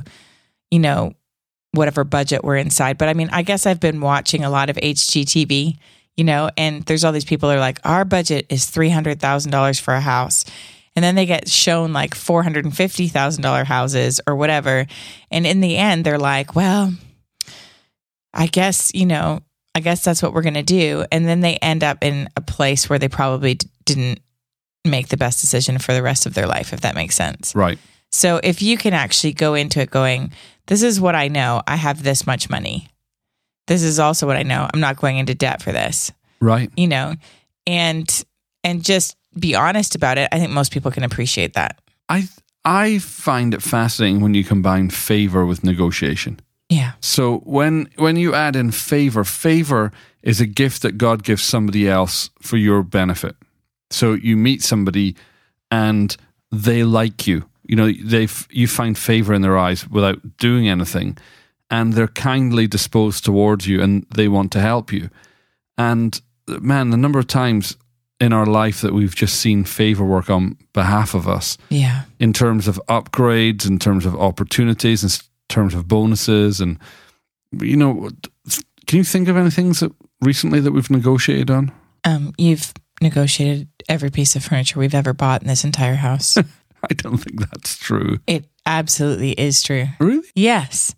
you 0.70 0.78
know, 0.78 1.14
whatever 1.72 2.04
budget 2.04 2.44
we're 2.44 2.56
inside. 2.56 2.98
But 2.98 3.08
I 3.08 3.14
mean, 3.14 3.28
I 3.32 3.42
guess 3.42 3.66
I've 3.66 3.80
been 3.80 4.00
watching 4.00 4.44
a 4.44 4.50
lot 4.50 4.70
of 4.70 4.76
HGTV, 4.76 5.76
you 6.16 6.24
know, 6.24 6.50
and 6.56 6.82
there's 6.84 7.04
all 7.04 7.12
these 7.12 7.24
people 7.24 7.50
are 7.50 7.58
like, 7.58 7.80
our 7.84 8.04
budget 8.04 8.46
is 8.48 8.70
$300,000 8.70 9.80
for 9.80 9.94
a 9.94 10.00
house. 10.00 10.44
And 10.94 11.02
then 11.02 11.14
they 11.14 11.24
get 11.24 11.48
shown 11.48 11.94
like 11.94 12.14
$450,000 12.14 13.64
houses 13.64 14.20
or 14.26 14.36
whatever. 14.36 14.86
And 15.30 15.46
in 15.46 15.60
the 15.60 15.76
end, 15.78 16.04
they're 16.04 16.18
like, 16.18 16.54
well, 16.54 16.92
I 18.34 18.46
guess, 18.46 18.92
you 18.94 19.06
know, 19.06 19.40
I 19.74 19.80
guess 19.80 20.04
that's 20.04 20.22
what 20.22 20.32
we're 20.34 20.42
going 20.42 20.54
to 20.54 20.62
do. 20.62 21.04
And 21.10 21.26
then 21.26 21.40
they 21.40 21.56
end 21.56 21.82
up 21.84 21.98
in 22.02 22.28
a 22.36 22.40
place 22.40 22.88
where 22.90 22.98
they 22.98 23.08
probably 23.08 23.54
d- 23.54 23.68
didn't 23.84 24.20
make 24.84 25.08
the 25.08 25.16
best 25.16 25.40
decision 25.40 25.78
for 25.78 25.92
the 25.92 26.02
rest 26.02 26.26
of 26.26 26.34
their 26.34 26.46
life, 26.46 26.72
if 26.72 26.80
that 26.82 26.94
makes 26.94 27.14
sense. 27.14 27.54
Right. 27.54 27.78
So 28.10 28.40
if 28.42 28.60
you 28.62 28.76
can 28.76 28.92
actually 28.92 29.32
go 29.32 29.54
into 29.54 29.80
it 29.80 29.90
going, 29.90 30.32
this 30.66 30.82
is 30.82 31.00
what 31.00 31.14
I 31.14 31.28
know, 31.28 31.62
I 31.66 31.76
have 31.76 32.02
this 32.02 32.26
much 32.26 32.50
money. 32.50 32.88
This 33.66 33.82
is 33.82 33.98
also 33.98 34.26
what 34.26 34.36
I 34.36 34.42
know. 34.42 34.68
I'm 34.72 34.80
not 34.80 34.96
going 34.96 35.18
into 35.18 35.34
debt 35.34 35.62
for 35.62 35.72
this, 35.72 36.10
Right. 36.40 36.70
you 36.76 36.88
know, 36.88 37.14
and 37.66 38.24
and 38.64 38.84
just 38.84 39.16
be 39.38 39.54
honest 39.54 39.94
about 39.94 40.18
it. 40.18 40.28
I 40.32 40.38
think 40.38 40.50
most 40.52 40.72
people 40.72 40.90
can 40.90 41.04
appreciate 41.04 41.54
that. 41.54 41.80
I 42.08 42.28
I 42.64 42.98
find 42.98 43.54
it 43.54 43.62
fascinating 43.62 44.20
when 44.20 44.34
you 44.34 44.44
combine 44.44 44.90
favor 44.90 45.46
with 45.46 45.64
negotiation. 45.64 46.40
Yeah. 46.76 46.92
So 47.00 47.38
when 47.44 47.88
when 47.96 48.16
you 48.16 48.34
add 48.34 48.56
in 48.56 48.70
favor, 48.72 49.24
favor 49.24 49.90
is 50.22 50.40
a 50.40 50.46
gift 50.46 50.82
that 50.82 50.98
God 50.98 51.22
gives 51.24 51.42
somebody 51.42 51.88
else 51.88 52.30
for 52.40 52.56
your 52.56 52.82
benefit. 52.82 53.34
So 53.90 54.12
you 54.14 54.36
meet 54.36 54.62
somebody 54.62 55.14
and 55.70 56.16
they 56.50 56.84
like 56.84 57.26
you. 57.26 57.44
You 57.68 57.76
know, 57.76 57.92
they 57.92 58.28
you 58.50 58.66
find 58.68 58.96
favor 58.98 59.34
in 59.34 59.42
their 59.42 59.58
eyes 59.58 59.88
without 59.88 60.36
doing 60.38 60.68
anything 60.68 61.16
and 61.70 61.92
they're 61.94 62.08
kindly 62.08 62.66
disposed 62.66 63.24
towards 63.24 63.66
you 63.66 63.82
and 63.82 64.04
they 64.14 64.28
want 64.28 64.52
to 64.52 64.60
help 64.60 64.92
you. 64.92 65.08
And 65.78 66.20
man, 66.60 66.90
the 66.90 66.96
number 66.96 67.18
of 67.18 67.26
times 67.26 67.76
in 68.20 68.32
our 68.32 68.46
life 68.46 68.80
that 68.82 68.92
we've 68.94 69.14
just 69.16 69.34
seen 69.40 69.64
favor 69.64 70.04
work 70.04 70.30
on 70.30 70.56
behalf 70.72 71.14
of 71.14 71.26
us 71.26 71.58
Yeah. 71.70 72.02
in 72.18 72.32
terms 72.32 72.68
of 72.68 72.80
upgrades, 72.88 73.66
in 73.66 73.78
terms 73.78 74.06
of 74.06 74.14
opportunities, 74.14 75.02
s- 75.04 75.22
terms 75.52 75.74
of 75.74 75.86
bonuses, 75.86 76.60
and 76.60 76.78
you 77.60 77.76
know, 77.76 78.10
can 78.86 78.98
you 78.98 79.04
think 79.04 79.28
of 79.28 79.36
any 79.36 79.50
things 79.50 79.80
that 79.80 79.92
recently 80.20 80.60
that 80.60 80.72
we've 80.72 80.90
negotiated 80.90 81.50
on? 81.50 81.70
Um, 82.04 82.32
you've 82.38 82.72
negotiated 83.00 83.68
every 83.88 84.10
piece 84.10 84.34
of 84.36 84.44
furniture 84.44 84.78
we've 84.78 84.94
ever 84.94 85.12
bought 85.12 85.42
in 85.42 85.48
this 85.48 85.64
entire 85.64 85.94
house. 85.94 86.36
I 86.90 86.94
don't 86.94 87.18
think 87.18 87.40
that's 87.40 87.76
true. 87.76 88.18
it 88.26 88.46
absolutely 88.66 89.32
is 89.32 89.62
true. 89.62 89.86
Really? 90.00 90.26
Yes. 90.34 90.94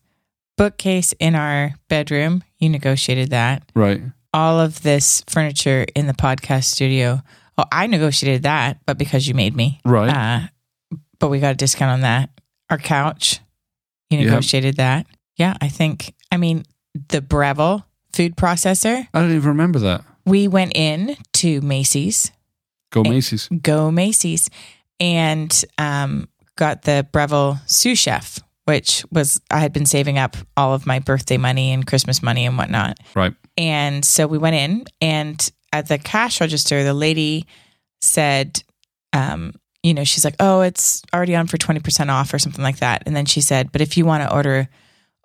Bookcase 0.56 1.12
in 1.18 1.34
our 1.34 1.74
bedroom, 1.88 2.42
you 2.58 2.68
negotiated 2.70 3.30
that. 3.30 3.70
Right. 3.74 4.00
All 4.32 4.60
of 4.60 4.82
this 4.82 5.22
furniture 5.28 5.84
in 5.94 6.06
the 6.06 6.12
podcast 6.14 6.64
studio. 6.64 7.20
Oh, 7.58 7.64
I 7.70 7.86
negotiated 7.86 8.44
that, 8.44 8.78
but 8.86 8.98
because 8.98 9.28
you 9.28 9.34
made 9.34 9.54
me. 9.54 9.80
Right. 9.84 10.08
Uh, 10.08 10.96
but 11.18 11.28
we 11.28 11.40
got 11.40 11.52
a 11.52 11.56
discount 11.56 11.90
on 11.90 12.00
that. 12.00 12.30
Our 12.70 12.78
couch, 12.78 13.40
you 14.10 14.18
negotiated 14.18 14.76
that. 14.76 15.06
Yeah, 15.36 15.56
I 15.60 15.68
think, 15.68 16.14
I 16.30 16.36
mean, 16.36 16.64
the 17.08 17.20
Breville 17.20 17.84
food 18.12 18.36
processor, 18.36 19.06
I 19.12 19.20
don't 19.20 19.32
even 19.32 19.48
remember 19.48 19.78
that. 19.80 20.04
we 20.24 20.46
went 20.48 20.72
in 20.76 21.16
to 21.34 21.60
Macy's 21.60 22.30
Go 22.92 23.02
Macy's. 23.02 23.48
go 23.48 23.90
Macy's 23.90 24.48
and 25.00 25.64
um, 25.78 26.28
got 26.56 26.82
the 26.82 27.06
Breville 27.12 27.58
sous 27.66 27.98
chef, 27.98 28.38
which 28.66 29.04
was 29.10 29.40
I 29.50 29.58
had 29.58 29.72
been 29.72 29.86
saving 29.86 30.16
up 30.18 30.36
all 30.56 30.74
of 30.74 30.86
my 30.86 31.00
birthday 31.00 31.36
money 31.36 31.72
and 31.72 31.84
Christmas 31.84 32.22
money 32.22 32.46
and 32.46 32.56
whatnot. 32.56 32.98
Right. 33.16 33.34
And 33.56 34.04
so 34.04 34.28
we 34.28 34.38
went 34.38 34.54
in, 34.54 34.84
and 35.00 35.50
at 35.72 35.88
the 35.88 35.98
cash 35.98 36.40
register, 36.40 36.84
the 36.84 36.94
lady 36.94 37.46
said, 38.00 38.62
um, 39.12 39.54
you 39.84 39.94
know, 39.94 40.02
she's 40.02 40.24
like, 40.24 40.34
oh, 40.40 40.62
it's 40.62 41.02
already 41.14 41.36
on 41.36 41.46
for 41.46 41.58
20% 41.58 42.08
off 42.10 42.32
or 42.32 42.38
something 42.40 42.64
like 42.64 42.78
that. 42.78 43.02
And 43.06 43.14
then 43.14 43.26
she 43.26 43.40
said, 43.40 43.70
but 43.70 43.80
if 43.82 43.96
you 43.96 44.06
want 44.06 44.22
to 44.22 44.34
order, 44.34 44.68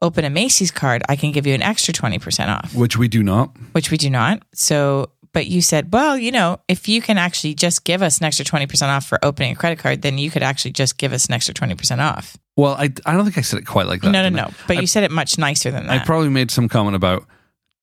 open 0.02 0.26
a 0.26 0.30
Macy's 0.30 0.69
card, 0.69 1.02
I 1.10 1.15
can 1.15 1.32
give 1.32 1.48
you 1.48 1.54
an 1.54 1.62
extra 1.62 1.93
20% 1.93 2.48
off 2.50 2.76
Which 2.76 2.98
we 2.98 3.08
do 3.08 3.24
not. 3.24 3.56
which 3.72 3.89
we 3.89 3.98
do 3.98 4.10
not. 4.10 4.43
So, 4.54 5.12
but 5.32 5.48
you 5.48 5.62
said, 5.62 5.93
well, 5.93 6.17
you 6.17 6.32
know, 6.32 6.60
if 6.67 6.88
you 6.89 7.02
can 7.02 7.17
actually 7.17 7.54
just 7.54 7.86
give 7.86 8.02
us 8.02 8.17
an 8.19 8.26
extra 8.26 8.43
20% 8.43 8.82
off 8.89 9.06
for 9.06 9.17
opening 9.24 9.54
a 9.54 9.56
credit 9.56 9.80
card, 9.80 10.02
then 10.02 10.17
you 10.17 10.30
could 10.30 10.43
actually 10.43 10.72
just 10.72 10.98
give 10.98 11.13
us 11.13 11.26
an 11.28 11.34
extra 11.34 11.54
20% 11.54 12.00
off. 12.00 12.36
Well, 12.58 12.74
I, 12.74 12.91
I 13.06 13.13
don't 13.13 13.24
think 13.24 13.38
I 13.38 13.41
said 13.41 13.60
it 13.60 13.65
quite 13.65 13.88
like 13.88 14.02
that. 14.02 14.10
no, 14.12 14.24
no, 14.24 14.30
did 14.30 14.39
I? 14.39 14.41
no. 14.48 14.54
But 14.67 14.78
I- 14.78 14.82
you 14.82 14.88
said 14.88 15.04
it 15.04 15.12
much 15.12 15.38
nicer 15.38 15.72
than 15.72 15.88
that. 15.88 16.02
I 16.02 16.04
probably 16.06 16.30
made 16.30 16.52
some 16.52 16.67
comment 16.67 16.95
about 16.98 17.26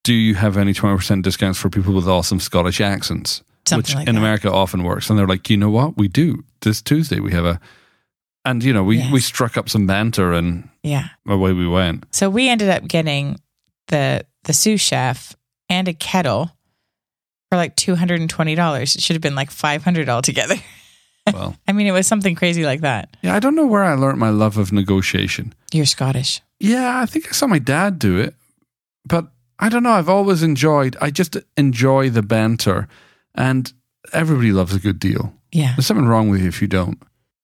do 0.04 0.12
you 0.12 0.34
have 0.34 0.56
any 0.56 0.72
20% 0.74 1.22
discounts 1.22 1.58
for 1.58 1.68
people 1.70 1.92
with 1.94 2.06
awesome 2.06 2.38
Scottish 2.38 2.80
accents? 2.80 3.42
Something 3.68 3.90
which 3.90 3.94
like 3.96 4.08
in 4.08 4.14
that. 4.14 4.20
America 4.20 4.50
often 4.52 4.82
works. 4.84 5.10
And 5.10 5.18
they're 5.18 5.26
like, 5.26 5.50
you 5.50 5.56
know 5.56 5.70
what? 5.70 5.96
We 5.96 6.08
do. 6.08 6.44
This 6.62 6.80
Tuesday 6.82 7.20
we 7.20 7.32
have 7.32 7.44
a. 7.44 7.60
And, 8.44 8.62
you 8.62 8.72
know, 8.72 8.84
we, 8.84 8.98
Yes. 8.98 9.12
we 9.12 9.18
struck 9.20 9.56
up 9.56 9.68
some 9.68 9.86
banter 9.88 10.32
and 10.32 10.68
yeah. 10.84 11.08
away 11.26 11.52
we 11.52 11.66
went. 11.66 12.04
So 12.12 12.30
we 12.30 12.48
ended 12.48 12.68
up 12.70 12.86
getting 12.86 13.40
the 13.88 14.24
the 14.44 14.52
sous 14.52 14.80
chef 14.80 15.34
and 15.68 15.88
a 15.88 15.92
kettle 15.94 16.50
for 17.50 17.56
like 17.56 17.74
$220. 17.76 18.82
It 18.96 19.02
should 19.02 19.14
have 19.14 19.20
been 19.22 19.34
like 19.34 19.50
500 19.50 20.08
altogether. 20.08 20.56
Well, 21.32 21.56
I 21.66 21.72
mean, 21.72 21.88
it 21.88 21.90
was 21.90 22.06
something 22.06 22.36
crazy 22.36 22.64
like 22.64 22.82
that. 22.82 23.16
yeah, 23.20 23.34
I 23.34 23.40
don't 23.40 23.56
know 23.56 23.66
where 23.66 23.82
I 23.82 23.94
learned 23.94 24.20
my 24.20 24.28
love 24.28 24.58
of 24.58 24.70
negotiation. 24.72 25.52
You're 25.72 25.84
Scottish. 25.84 26.40
Yeah, 26.60 27.00
I 27.00 27.06
think 27.06 27.26
I 27.26 27.32
saw 27.32 27.48
my 27.48 27.58
dad 27.58 27.98
do 27.98 28.16
it, 28.20 28.32
but 29.04 29.26
I 29.58 29.68
don't 29.68 29.82
know. 29.82 29.90
I've 29.90 30.08
always 30.08 30.44
enjoyed. 30.44 30.96
I 31.00 31.10
just 31.10 31.36
enjoy 31.56 32.10
the 32.10 32.22
banter, 32.22 32.86
and 33.36 33.72
everybody 34.12 34.52
loves 34.52 34.74
a 34.74 34.78
good 34.78 34.98
deal. 34.98 35.32
Yeah. 35.52 35.74
There's 35.76 35.86
something 35.86 36.06
wrong 36.06 36.28
with 36.28 36.42
you 36.42 36.48
if 36.48 36.60
you 36.60 36.68
don't. 36.68 37.00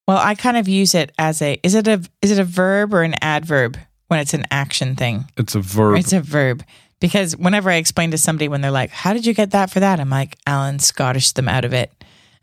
Well, 0.06 0.18
I 0.18 0.34
kind 0.34 0.56
of 0.56 0.68
use 0.68 0.94
it 0.94 1.12
as 1.18 1.40
a 1.40 1.58
is 1.62 1.74
it 1.74 1.86
a 1.86 2.02
is 2.20 2.30
it 2.30 2.38
a 2.38 2.44
verb 2.44 2.92
or 2.92 3.02
an 3.02 3.14
adverb 3.22 3.78
when 4.08 4.20
it's 4.20 4.34
an 4.34 4.44
action 4.50 4.96
thing? 4.96 5.26
It's 5.36 5.54
a 5.54 5.60
verb. 5.60 5.98
It's 5.98 6.12
a 6.12 6.20
verb. 6.20 6.64
Because 7.00 7.36
whenever 7.36 7.70
I 7.70 7.76
explain 7.76 8.12
to 8.12 8.18
somebody 8.18 8.48
when 8.48 8.60
they're 8.60 8.70
like, 8.70 8.90
How 8.90 9.12
did 9.12 9.26
you 9.26 9.34
get 9.34 9.52
that 9.52 9.70
for 9.70 9.80
that? 9.80 10.00
I'm 10.00 10.10
like, 10.10 10.36
Alan 10.46 10.78
Scottish 10.78 11.32
them 11.32 11.48
out 11.48 11.64
of 11.64 11.72
it. 11.72 11.92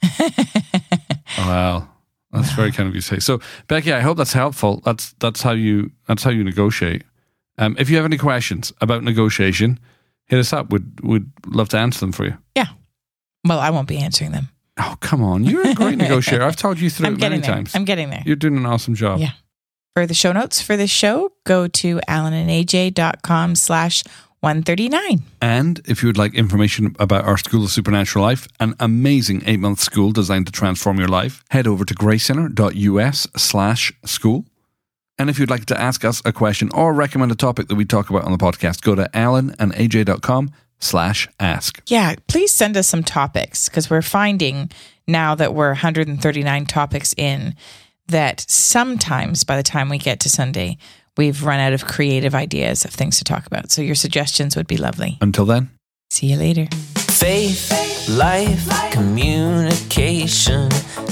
wow, 1.37 1.89
that's 2.31 2.51
very 2.53 2.71
kind 2.71 2.87
of 2.87 2.95
you 2.95 3.01
to 3.01 3.07
say. 3.07 3.19
So, 3.19 3.41
Becky, 3.67 3.91
I 3.91 3.99
hope 3.99 4.17
that's 4.17 4.33
helpful. 4.33 4.81
That's 4.85 5.13
that's 5.19 5.41
how 5.41 5.51
you 5.51 5.91
that's 6.07 6.23
how 6.23 6.29
you 6.29 6.43
negotiate. 6.43 7.03
Um, 7.57 7.75
if 7.77 7.89
you 7.89 7.97
have 7.97 8.05
any 8.05 8.17
questions 8.17 8.71
about 8.79 9.03
negotiation, 9.03 9.79
hit 10.25 10.39
us 10.39 10.53
up. 10.53 10.71
We'd 10.71 11.01
we'd 11.01 11.29
love 11.45 11.67
to 11.69 11.77
answer 11.77 11.99
them 11.99 12.13
for 12.13 12.25
you. 12.25 12.37
Well, 13.47 13.59
I 13.59 13.69
won't 13.69 13.87
be 13.87 13.97
answering 13.97 14.31
them. 14.31 14.49
Oh, 14.77 14.95
come 15.01 15.21
on, 15.21 15.43
you're 15.43 15.67
a 15.67 15.73
great 15.73 15.97
negotiator. 16.05 16.43
I've 16.43 16.55
told 16.55 16.79
you 16.79 16.89
through 16.89 17.07
I'm 17.07 17.13
it 17.15 17.19
many 17.19 17.39
there. 17.39 17.53
times. 17.53 17.75
I'm 17.75 17.85
getting 17.85 18.09
there. 18.09 18.23
You're 18.25 18.35
doing 18.37 18.57
an 18.57 18.65
awesome 18.65 18.95
job. 18.95 19.19
Yeah. 19.19 19.31
For 19.95 20.05
the 20.05 20.13
show 20.13 20.31
notes 20.31 20.61
for 20.61 20.77
this 20.77 20.89
show, 20.91 21.33
go 21.45 21.67
to 21.67 21.99
alanandaj.com 22.07 23.55
slash 23.55 24.03
139. 24.41 25.23
And 25.41 25.81
if 25.85 26.01
you 26.01 26.07
would 26.07 26.17
like 26.17 26.33
information 26.33 26.95
about 26.97 27.25
our 27.25 27.37
School 27.37 27.65
of 27.65 27.71
Supernatural 27.71 28.23
Life, 28.23 28.47
an 28.61 28.75
amazing 28.79 29.43
eight 29.45 29.59
month 29.59 29.81
school 29.81 30.11
designed 30.13 30.45
to 30.45 30.51
transform 30.53 30.97
your 30.97 31.09
life, 31.09 31.43
head 31.49 31.67
over 31.67 31.83
to 31.83 31.93
gracecenter.us 31.93 33.27
slash 33.35 33.91
school. 34.05 34.45
And 35.17 35.29
if 35.29 35.37
you'd 35.37 35.49
like 35.49 35.65
to 35.65 35.77
ask 35.79 36.05
us 36.05 36.21
a 36.23 36.31
question 36.31 36.69
or 36.73 36.93
recommend 36.93 37.33
a 37.33 37.35
topic 37.35 37.67
that 37.67 37.75
we 37.75 37.83
talk 37.83 38.09
about 38.09 38.23
on 38.23 38.31
the 38.31 38.37
podcast, 38.37 38.81
go 38.81 38.95
to 38.95 39.09
alanandaj.com 39.13 40.51
slash 40.79 41.27
ask. 41.39 41.81
Yeah, 41.87 42.15
please 42.27 42.51
send 42.51 42.77
us 42.77 42.87
some 42.87 43.03
topics 43.03 43.69
because 43.69 43.89
we're 43.89 44.01
finding 44.01 44.71
now 45.07 45.35
that 45.35 45.53
we're 45.53 45.69
139 45.69 46.65
topics 46.65 47.13
in 47.17 47.55
that 48.07 48.45
sometimes 48.47 49.43
by 49.43 49.55
the 49.57 49.63
time 49.63 49.89
we 49.89 49.97
get 49.97 50.19
to 50.21 50.29
Sunday, 50.29 50.77
we've 51.17 51.43
run 51.43 51.59
out 51.59 51.73
of 51.73 51.85
creative 51.85 52.33
ideas 52.33 52.85
of 52.85 52.91
things 52.91 53.17
to 53.17 53.23
talk 53.23 53.45
about. 53.45 53.71
So 53.71 53.81
your 53.81 53.95
suggestions 53.95 54.55
would 54.55 54.67
be 54.67 54.77
lovely. 54.77 55.17
Until 55.21 55.45
then, 55.45 55.69
See 56.11 56.27
you 56.27 56.37
later. 56.37 56.67
Faith, 56.95 58.09
life, 58.09 58.67
communication, 58.91 60.69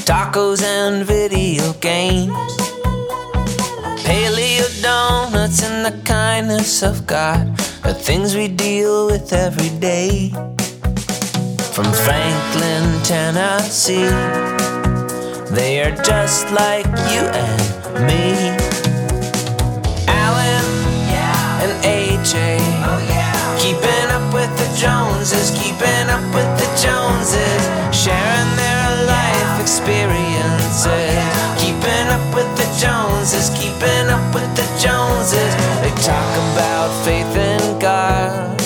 tacos 0.07 0.63
and 0.63 1.05
video 1.05 1.73
games. 1.73 2.33
Paleo 4.03 4.56
donuts 4.87 5.63
and 5.63 5.83
the 5.83 5.95
kindness 6.05 6.81
of 6.81 7.05
God 7.05 7.45
are 7.83 7.91
things 7.91 8.35
we 8.35 8.47
deal 8.47 9.07
with 9.07 9.33
every 9.33 9.71
day. 9.79 10.29
From 11.75 11.89
Franklin, 12.05 12.85
Tennessee, 13.03 14.09
they 15.53 15.81
are 15.83 15.95
just 16.03 16.49
like 16.51 16.87
you 17.11 17.23
and 17.45 18.07
me. 18.07 18.56
Joneses, 33.27 33.59
keeping 33.59 34.07
up 34.07 34.33
with 34.33 34.55
the 34.55 34.63
Joneses. 34.79 35.53
They 35.81 35.89
talk 36.01 36.31
about 36.53 36.87
faith 37.03 37.35
in 37.35 37.77
God 37.77 38.61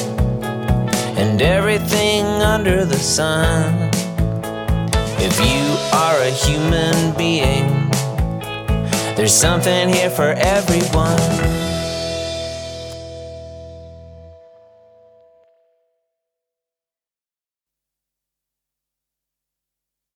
and 1.18 1.42
everything 1.42 2.26
under 2.44 2.86
the 2.86 2.98
sun. 2.98 3.90
If 5.18 5.40
you 5.40 5.98
are 5.98 6.22
a 6.22 6.30
human 6.30 7.18
being, 7.18 7.90
there's 9.16 9.34
something 9.34 9.90
here 9.90 10.12
for 10.12 10.34
everyone. 10.38 11.61